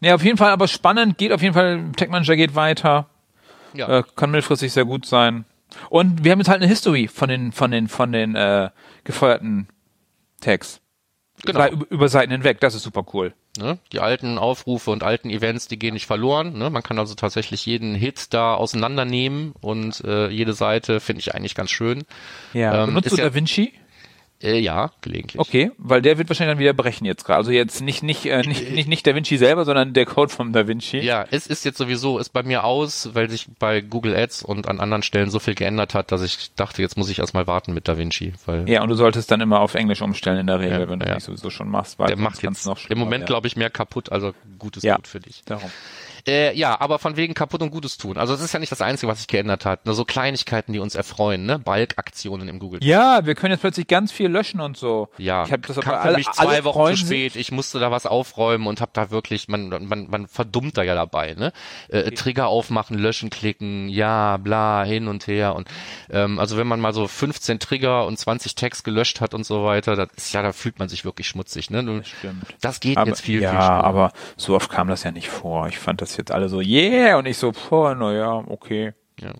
[0.00, 3.08] Nee, auf jeden Fall, aber spannend, geht auf jeden Fall, Tech Manager geht weiter,
[3.74, 5.44] Ja, äh, kann mittelfristig sehr gut sein.
[5.90, 8.70] Und wir haben jetzt halt eine History von den, von den, von den äh,
[9.02, 9.66] gefeuerten
[10.40, 10.80] Tags.
[11.44, 11.66] genau.
[11.68, 13.34] Über, über Seiten hinweg, das ist super cool.
[13.58, 13.78] Ne?
[13.92, 16.56] Die alten Aufrufe und alten Events, die gehen nicht verloren.
[16.56, 16.70] Ne?
[16.70, 21.54] Man kann also tatsächlich jeden Hit da auseinandernehmen und äh, jede Seite finde ich eigentlich
[21.54, 22.04] ganz schön.
[22.54, 22.82] Ja.
[22.84, 23.72] Ähm, Benutzt ist du ja- Da Vinci?
[24.40, 25.40] Äh, ja, gelegentlich.
[25.40, 27.38] Okay, weil der wird wahrscheinlich dann wieder brechen jetzt gerade.
[27.38, 30.52] Also jetzt nicht, nicht, äh, nicht, nicht, nicht Da Vinci selber, sondern der Code vom
[30.52, 30.98] Da Vinci.
[30.98, 34.68] Ja, es ist jetzt sowieso, ist bei mir aus, weil sich bei Google Ads und
[34.68, 37.74] an anderen Stellen so viel geändert hat, dass ich dachte, jetzt muss ich erstmal warten
[37.74, 40.80] mit DaVinci, weil Ja, und du solltest dann immer auf Englisch umstellen in der Regel,
[40.82, 41.14] Ja, wenn du ja.
[41.16, 41.98] nicht sowieso schon machst.
[41.98, 43.26] Weil der macht jetzt noch im schlimmer Moment, werden.
[43.26, 44.96] glaube ich, mehr kaputt, also gutes Ja.
[44.96, 45.42] Gut für dich.
[45.46, 45.68] Darum.
[46.28, 48.18] Äh, ja, aber von wegen kaputt und Gutes tun.
[48.18, 49.86] Also es ist ja nicht das Einzige, was sich geändert hat.
[49.86, 51.58] Nur so Kleinigkeiten, die uns erfreuen, ne?
[51.58, 52.84] Balkaktionen im Google.
[52.84, 55.08] Ja, wir können jetzt plötzlich ganz viel löschen und so.
[55.16, 57.34] Ja, ich hab das aber für alle, mich zwei Wochen zu spät.
[57.34, 60.94] Ich musste da was aufräumen und habe da wirklich, man, man, man verdummt da ja
[60.94, 61.52] dabei, ne?
[61.88, 65.66] Äh, Trigger aufmachen, löschen, klicken, ja, bla, hin und her und
[66.10, 69.64] ähm, also wenn man mal so 15 Trigger und 20 Tags gelöscht hat und so
[69.64, 71.82] weiter, das ist ja, da fühlt man sich wirklich schmutzig, ne?
[71.84, 72.44] Das stimmt.
[72.60, 73.84] Das geht Aber, jetzt viel, ja, viel schneller.
[73.84, 75.68] aber so oft kam das ja nicht vor.
[75.68, 78.92] Ich fand das jetzt alle so, yeah, und ich so, boah, naja, okay.
[79.20, 79.32] ja,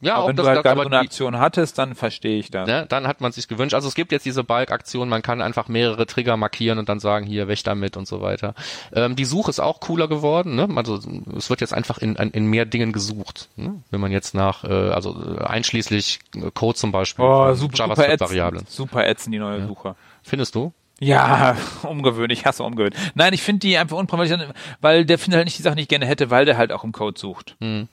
[0.00, 2.66] ja Aber wenn du halt gerade so eine Aktion hattest, dann verstehe ich das.
[2.68, 3.74] ne, dann hat man sich gewünscht.
[3.74, 7.26] Also es gibt jetzt diese Balkaktion, man kann einfach mehrere Trigger markieren und dann sagen,
[7.26, 8.54] hier, weg damit und so weiter.
[8.92, 10.68] Ähm, die Suche ist auch cooler geworden, ne?
[10.76, 11.00] Also
[11.36, 13.48] es wird jetzt einfach in, in mehr Dingen gesucht.
[13.56, 13.82] Ne?
[13.90, 16.18] Wenn man jetzt nach, äh, also äh, einschließlich
[16.54, 18.66] Code zum Beispiel, Oh, super, JavaScript-Variablen.
[18.68, 19.96] Super ätzend, die neue Suche.
[20.22, 20.72] Findest du?
[21.00, 22.32] Ja, umgewöhnt.
[22.32, 22.94] Ich hasse umgewöhnt.
[23.14, 24.48] Nein, ich finde die einfach unproblematisch,
[24.80, 26.84] weil der findet halt nicht die Sachen, die ich gerne hätte, weil der halt auch
[26.84, 27.56] im Code sucht.
[27.60, 27.88] Hm.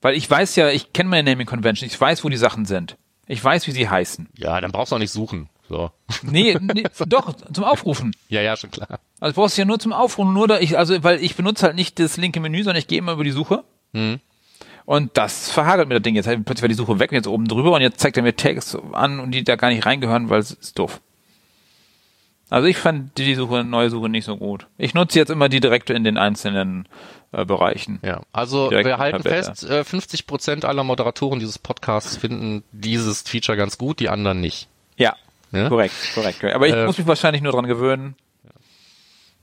[0.00, 2.96] Weil ich weiß ja, ich kenne meine Naming Convention, ich weiß, wo die Sachen sind.
[3.28, 4.28] Ich weiß, wie sie heißen.
[4.36, 5.48] Ja, dann brauchst du auch nicht suchen.
[5.68, 5.90] So.
[6.22, 8.14] Nee, nee doch, zum Aufrufen.
[8.28, 8.98] ja, ja, schon klar.
[9.20, 11.76] Also brauchst du ja nur zum Aufrufen, nur da ich, also weil ich benutze halt
[11.76, 13.62] nicht das linke Menü, sondern ich gehe immer über die Suche.
[13.94, 14.18] Hm.
[14.84, 16.16] Und das verhagelt mir das Ding.
[16.16, 18.24] Jetzt halt plötzlich war die Suche weg und jetzt oben drüber und jetzt zeigt er
[18.24, 21.00] mir Tags an und die da gar nicht reingehören, weil es ist doof.
[22.52, 24.66] Also ich fand die Suche, neue Suche nicht so gut.
[24.76, 26.86] Ich nutze jetzt immer die direkt in den einzelnen
[27.32, 27.98] äh, Bereichen.
[28.02, 33.22] Ja, also Direkt wir halten fest, äh, 50 Prozent aller Moderatoren dieses Podcasts finden dieses
[33.22, 34.68] Feature ganz gut, die anderen nicht.
[34.96, 35.16] Ja,
[35.50, 35.68] Ja?
[35.68, 36.44] korrekt, korrekt.
[36.44, 38.16] Aber ich Äh, muss mich wahrscheinlich nur dran gewöhnen.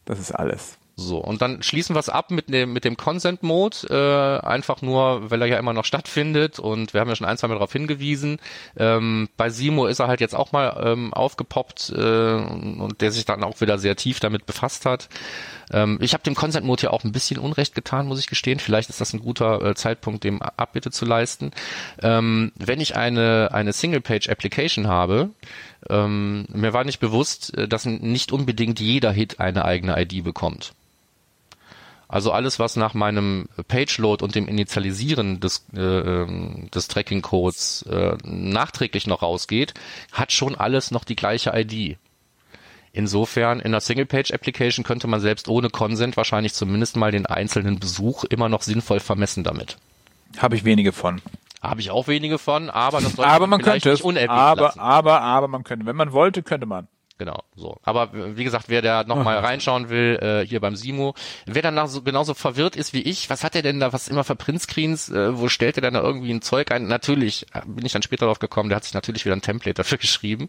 [0.05, 0.78] Das ist alles.
[0.99, 4.81] So, und dann schließen wir es ab mit dem, mit dem Consent Mode, äh, einfach
[4.81, 7.55] nur, weil er ja immer noch stattfindet und wir haben ja schon ein, zwei Mal
[7.55, 8.39] darauf hingewiesen.
[8.77, 13.23] Ähm, bei Simo ist er halt jetzt auch mal ähm, aufgepoppt äh, und der sich
[13.23, 15.07] dann auch wieder sehr tief damit befasst hat.
[15.71, 18.59] Ähm, ich habe dem Consent Mode ja auch ein bisschen Unrecht getan, muss ich gestehen.
[18.59, 21.51] Vielleicht ist das ein guter äh, Zeitpunkt, dem Abbitte zu leisten.
[22.01, 25.29] Ähm, wenn ich eine, eine Single-Page-Application habe,
[25.89, 30.73] ähm, mir war nicht bewusst, äh, dass nicht unbedingt jeder Hit eine eigene ID bekommt.
[32.09, 38.17] Also alles, was nach meinem Page-Load und dem Initialisieren des, äh, ähm, des Tracking-Codes äh,
[38.23, 39.75] nachträglich noch rausgeht,
[40.11, 41.99] hat schon alles noch die gleiche ID.
[42.93, 48.23] Insofern in einer Single-Page-Application könnte man selbst ohne Consent wahrscheinlich zumindest mal den einzelnen Besuch
[48.23, 49.77] immer noch sinnvoll vermessen damit.
[50.39, 51.21] Habe ich wenige von.
[51.61, 54.29] Habe ich auch wenige von, aber das sollte Aber man vielleicht könnte es.
[54.29, 54.79] Aber, lassen.
[54.79, 55.85] aber, aber man könnte.
[55.85, 56.87] Wenn man wollte, könnte man.
[57.19, 57.75] Genau, so.
[57.83, 61.15] Aber wie gesagt, wer da nochmal reinschauen will, äh, hier beim Simo,
[61.45, 64.23] wer danach so genauso verwirrt ist wie ich, was hat er denn da, was immer
[64.23, 66.87] für Printscreens, äh, wo stellt er denn da irgendwie ein Zeug ein?
[66.87, 69.73] Natürlich, äh, bin ich dann später drauf gekommen, der hat sich natürlich wieder ein Template
[69.73, 70.47] dafür geschrieben.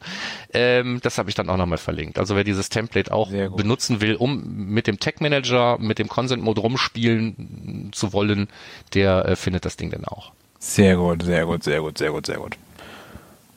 [0.55, 2.21] Ähm, das habe ich dann auch nochmal verlinkt.
[2.21, 6.45] Also wer dieses Template auch benutzen will, um mit dem Tag Manager, mit dem Consent
[6.45, 8.47] Mode rumspielen zu wollen,
[8.95, 10.31] der äh, findet das Ding dann auch.
[10.61, 12.57] Sehr gut, sehr gut, sehr gut, sehr gut, sehr gut.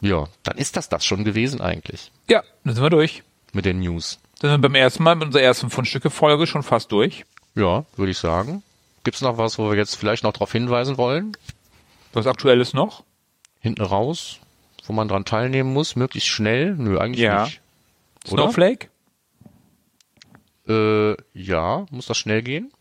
[0.04, 3.24] Ja, dann ist das das schon gewesen eigentlich Ja, dann sind wir durch.
[3.54, 4.20] mit den News.
[4.40, 7.24] Dann sind wir beim ersten Mal mit unserer ersten Fundstücke-Folge schon fast durch.
[7.56, 8.64] Ja, würde ich sagen.
[9.06, 11.38] Gibt's noch was, wo wir jetzt vielleicht noch darauf hinweisen wollen?
[12.14, 13.04] Was Aktuelles noch?
[13.60, 14.40] Hinten raus,
[14.86, 16.76] wo man dran teilnehmen muss, möglichst schnell?
[16.76, 17.46] Nö, eigentlich Ja.
[17.46, 17.62] nicht.
[18.30, 18.44] Oder?
[18.44, 18.88] Snowflake?
[20.68, 22.72] Äh, ja, muss das schnell gehen?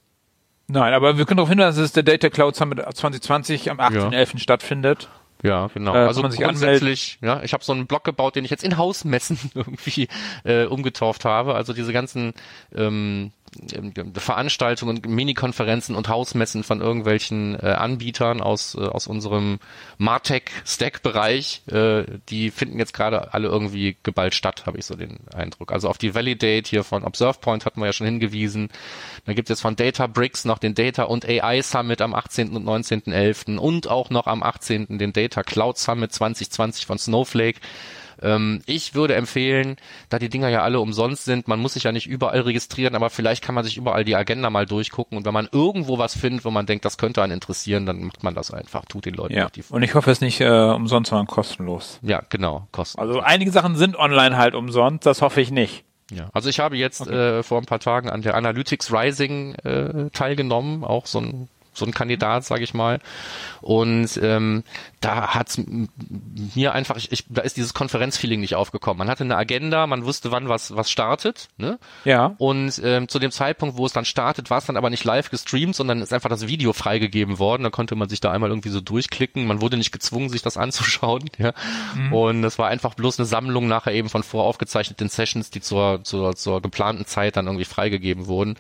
[0.69, 4.39] Nein, aber wir können darauf hinweisen, dass der Data Cloud Summit 2020 am 8.11.
[4.39, 5.09] stattfindet.
[5.43, 5.95] Ja, genau.
[5.95, 9.39] Äh, also grundsätzlich, ja, ich habe so einen Blog gebaut, den ich jetzt in Hausmessen
[9.55, 10.09] irgendwie
[10.45, 11.55] äh, umgetauft habe.
[11.55, 12.33] Also diese ganzen
[12.75, 13.33] ähm,
[14.15, 19.59] Veranstaltungen, Mini-Konferenzen und Hausmessen von irgendwelchen äh, Anbietern aus äh, aus unserem
[19.99, 25.73] Martech-Stack-Bereich, äh, die finden jetzt gerade alle irgendwie geballt statt, habe ich so den Eindruck.
[25.73, 28.71] Also auf die Validate hier von ObservePoint hatten wir ja schon hingewiesen.
[29.27, 32.57] Dann gibt es jetzt von Databricks noch den Data und AI Summit am 18.
[32.57, 33.59] und 19.11.
[33.59, 34.99] und auch noch am 18.
[34.99, 37.61] den Data Cloud Summit 2020 von Snowflake.
[38.23, 39.77] Ähm, ich würde empfehlen,
[40.09, 43.11] da die Dinger ja alle umsonst sind, man muss sich ja nicht überall registrieren, aber
[43.11, 46.45] vielleicht kann man sich überall die Agenda mal durchgucken und wenn man irgendwo was findet,
[46.45, 49.35] wo man denkt, das könnte einen interessieren, dann macht man das einfach, tut den Leuten
[49.35, 49.49] Ja.
[49.51, 51.99] die Und ich hoffe, es ist nicht äh, umsonst, sondern kostenlos.
[52.03, 53.01] Ja, genau, kosten.
[53.01, 55.85] Also einige Sachen sind online halt umsonst, das hoffe ich nicht.
[56.11, 56.29] Ja.
[56.33, 60.85] Also ich habe jetzt äh, vor ein paar Tagen an der Analytics Rising äh, teilgenommen,
[60.85, 63.01] auch so ein so ein Kandidat, sage ich mal.
[63.61, 64.65] Und ähm,
[65.01, 65.61] da hat's
[66.55, 68.99] mir einfach, ich, ich, da ist dieses Konferenzfeeling nicht aufgekommen.
[68.99, 71.79] Man hatte eine Agenda, man wusste, wann was was startet, ne?
[72.05, 72.35] Ja.
[72.39, 75.31] Und ähm, zu dem Zeitpunkt, wo es dann startet, war es dann aber nicht live
[75.31, 77.63] gestreamt, sondern ist einfach das Video freigegeben worden.
[77.63, 79.47] Da konnte man sich da einmal irgendwie so durchklicken.
[79.47, 81.31] Man wurde nicht gezwungen, sich das anzuschauen.
[81.39, 81.53] Ja?
[82.11, 86.37] Und es war einfach bloß eine Sammlung nachher eben von voraufgezeichneten Sessions, die zur, zur,
[86.37, 88.57] zur geplanten Zeit dann irgendwie freigegeben wurden.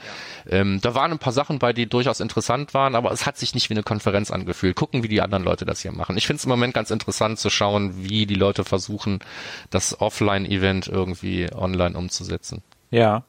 [0.48, 3.54] Ähm, da waren ein paar Sachen bei, die durchaus interessant waren, aber es hat sich
[3.54, 4.76] nicht wie eine Konferenz angefühlt.
[4.76, 6.16] Gucken, wie die anderen Leute das hier machen.
[6.16, 9.20] Ich finde es im Moment ganz interessant zu schauen, wie die Leute versuchen,
[9.70, 12.62] das Offline-Event irgendwie online umzusetzen.
[12.90, 13.24] Ja.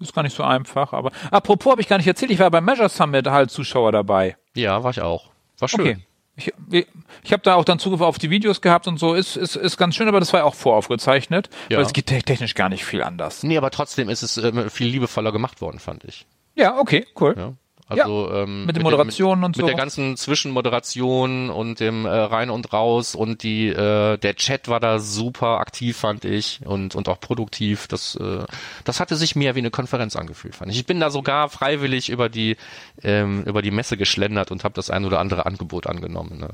[0.00, 2.64] Ist gar nicht so einfach, aber apropos habe ich gar nicht erzählt, ich war beim
[2.64, 4.36] Measure Summit halt Zuschauer dabei.
[4.54, 5.30] Ja, war ich auch.
[5.58, 5.80] War schön.
[5.80, 5.98] Okay.
[6.36, 6.86] Ich,
[7.22, 9.76] ich habe da auch dann Zugriff auf die Videos gehabt und so, ist, ist, ist
[9.76, 11.76] ganz schön, aber das war ja auch voraufgezeichnet, Ja.
[11.76, 13.42] weil es geht te- technisch gar nicht viel anders.
[13.42, 16.26] Nee, aber trotzdem ist es ähm, viel liebevoller gemacht worden, fand ich.
[16.54, 17.34] Ja, okay, cool.
[17.36, 17.52] Ja.
[17.90, 19.66] Also ähm, Mit den der- Moderationen mit, und mit so.
[19.66, 24.80] der ganzen Zwischenmoderation und dem äh, rein und raus und die äh, der Chat war
[24.80, 27.88] da super aktiv fand ich und und auch produktiv.
[27.88, 28.44] Das äh,
[28.84, 30.78] das hatte sich mehr wie eine Konferenz angefühlt fand ich.
[30.78, 32.56] Ich bin da sogar freiwillig über die
[33.02, 36.38] ähm, über die Messe geschlendert und habe das ein oder andere Angebot angenommen.
[36.38, 36.48] Ne?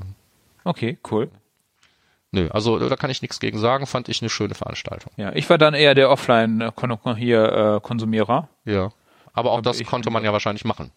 [0.63, 1.29] Okay, cool.
[2.31, 3.85] Nö, also da kann ich nichts gegen sagen.
[3.87, 5.11] Fand ich eine schöne Veranstaltung.
[5.15, 8.49] Ja, ich war dann eher der Offline äh, hier äh, Konsumierer.
[8.65, 8.91] Ja,
[9.33, 10.91] aber auch Aber das konnte man ja wahrscheinlich machen.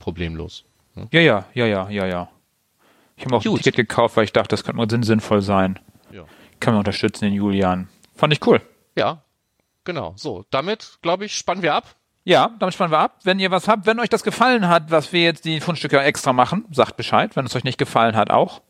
[0.00, 0.64] Problemlos.
[1.12, 2.28] Ja, ja, ja, ja, ja, ja.
[3.16, 3.58] Ich habe auch ein Gut.
[3.62, 5.78] Ticket gekauft, weil ich dachte, das könnte mal sinn- sinnvoll sein.
[6.10, 6.24] Ja.
[6.58, 7.88] Kann man unterstützen, den Julian.
[8.16, 8.60] Fand ich cool.
[8.96, 9.22] Ja,
[9.84, 10.14] genau.
[10.16, 11.94] So, damit, glaube ich, spannen wir ab.
[12.24, 13.18] Ja, damit spannen wir ab.
[13.22, 16.32] Wenn ihr was habt, wenn euch das gefallen hat, was wir jetzt die Fundstücke extra
[16.32, 17.36] machen, sagt Bescheid.
[17.36, 18.60] Wenn es euch nicht gefallen hat, auch.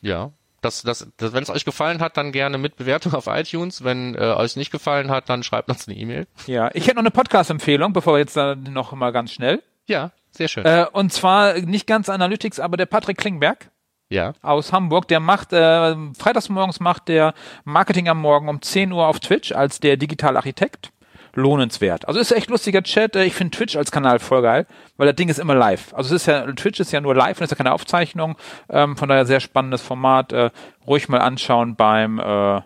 [0.00, 0.32] Ja,
[0.62, 3.84] das, das, das, wenn es euch gefallen hat, dann gerne mit Bewertung auf iTunes.
[3.84, 6.26] Wenn äh, euch nicht gefallen hat, dann schreibt uns eine E-Mail.
[6.46, 9.62] Ja, ich hätte noch eine Podcast-Empfehlung, bevor wir jetzt noch mal ganz schnell.
[9.86, 10.64] Ja, sehr schön.
[10.64, 13.70] Äh, und zwar nicht ganz Analytics, aber der Patrick Klingberg
[14.08, 14.32] ja.
[14.42, 19.06] aus Hamburg, der macht, äh, freitags morgens macht der Marketing am Morgen um 10 Uhr
[19.06, 20.92] auf Twitch als der Digital Architekt.
[21.34, 22.06] Lohnenswert.
[22.06, 23.16] Also ist echt lustiger Chat.
[23.16, 24.66] Äh, Ich finde Twitch als Kanal voll geil,
[24.96, 25.94] weil das Ding ist immer live.
[25.94, 28.36] Also es ist ja, Twitch ist ja nur live und ist ja keine Aufzeichnung.
[28.68, 30.32] Ähm, von daher sehr spannendes Format.
[30.32, 30.50] Äh,
[30.86, 32.60] ruhig mal anschauen beim, äh,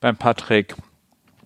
[0.00, 0.74] beim Patrick.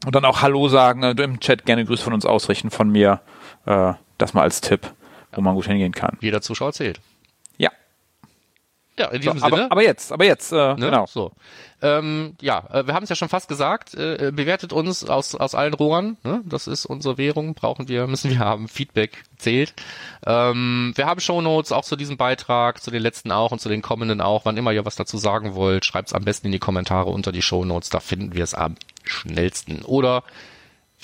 [0.07, 3.21] Und dann auch Hallo sagen, äh, im Chat gerne Grüße von uns ausrichten, von mir.
[3.67, 4.93] Äh, das mal als Tipp,
[5.35, 6.17] wo man gut hingehen kann.
[6.21, 7.01] Jeder Zuschauer zählt.
[7.59, 7.71] Ja.
[8.99, 9.63] Ja, in So, diesem Sinne.
[9.65, 10.77] aber, aber jetzt, aber jetzt, äh, Ne?
[10.77, 11.07] genau.
[11.07, 11.33] So.
[11.81, 13.95] Ähm, ja, äh, wir haben es ja schon fast gesagt.
[13.95, 16.19] Äh, bewertet uns aus, aus allen Rohren.
[16.25, 16.43] Ne?
[16.45, 17.55] Das ist unsere Währung.
[17.55, 18.69] Brauchen wir, müssen wir haben.
[18.69, 19.73] Feedback zählt.
[20.27, 23.81] Ähm, wir haben Shownotes auch zu diesem Beitrag, zu den letzten auch und zu den
[23.83, 24.45] kommenden auch.
[24.45, 27.43] Wann immer ihr was dazu sagen wollt, schreibt's am besten in die Kommentare unter die
[27.43, 27.89] Shownotes.
[27.89, 29.83] Da finden wir es am schnellsten.
[29.83, 30.23] Oder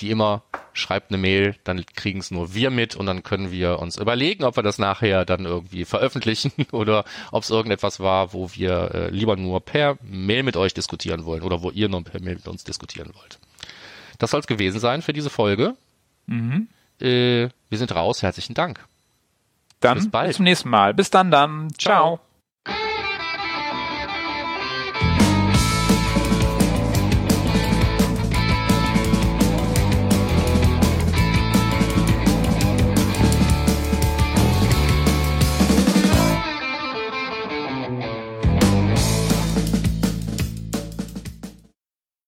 [0.01, 0.43] wie immer,
[0.73, 4.43] schreibt eine Mail, dann kriegen es nur wir mit und dann können wir uns überlegen,
[4.43, 9.09] ob wir das nachher dann irgendwie veröffentlichen oder ob es irgendetwas war, wo wir äh,
[9.09, 12.47] lieber nur per Mail mit euch diskutieren wollen oder wo ihr nur per Mail mit
[12.47, 13.39] uns diskutieren wollt.
[14.17, 15.75] Das soll es gewesen sein für diese Folge.
[16.27, 16.67] Mhm.
[16.99, 18.21] Äh, wir sind raus.
[18.21, 18.85] Herzlichen Dank.
[19.79, 20.27] Dann Bis bald.
[20.27, 20.93] bis zum nächsten Mal.
[20.93, 21.69] Bis dann dann.
[21.77, 22.17] Ciao.
[22.17, 22.28] Ciao.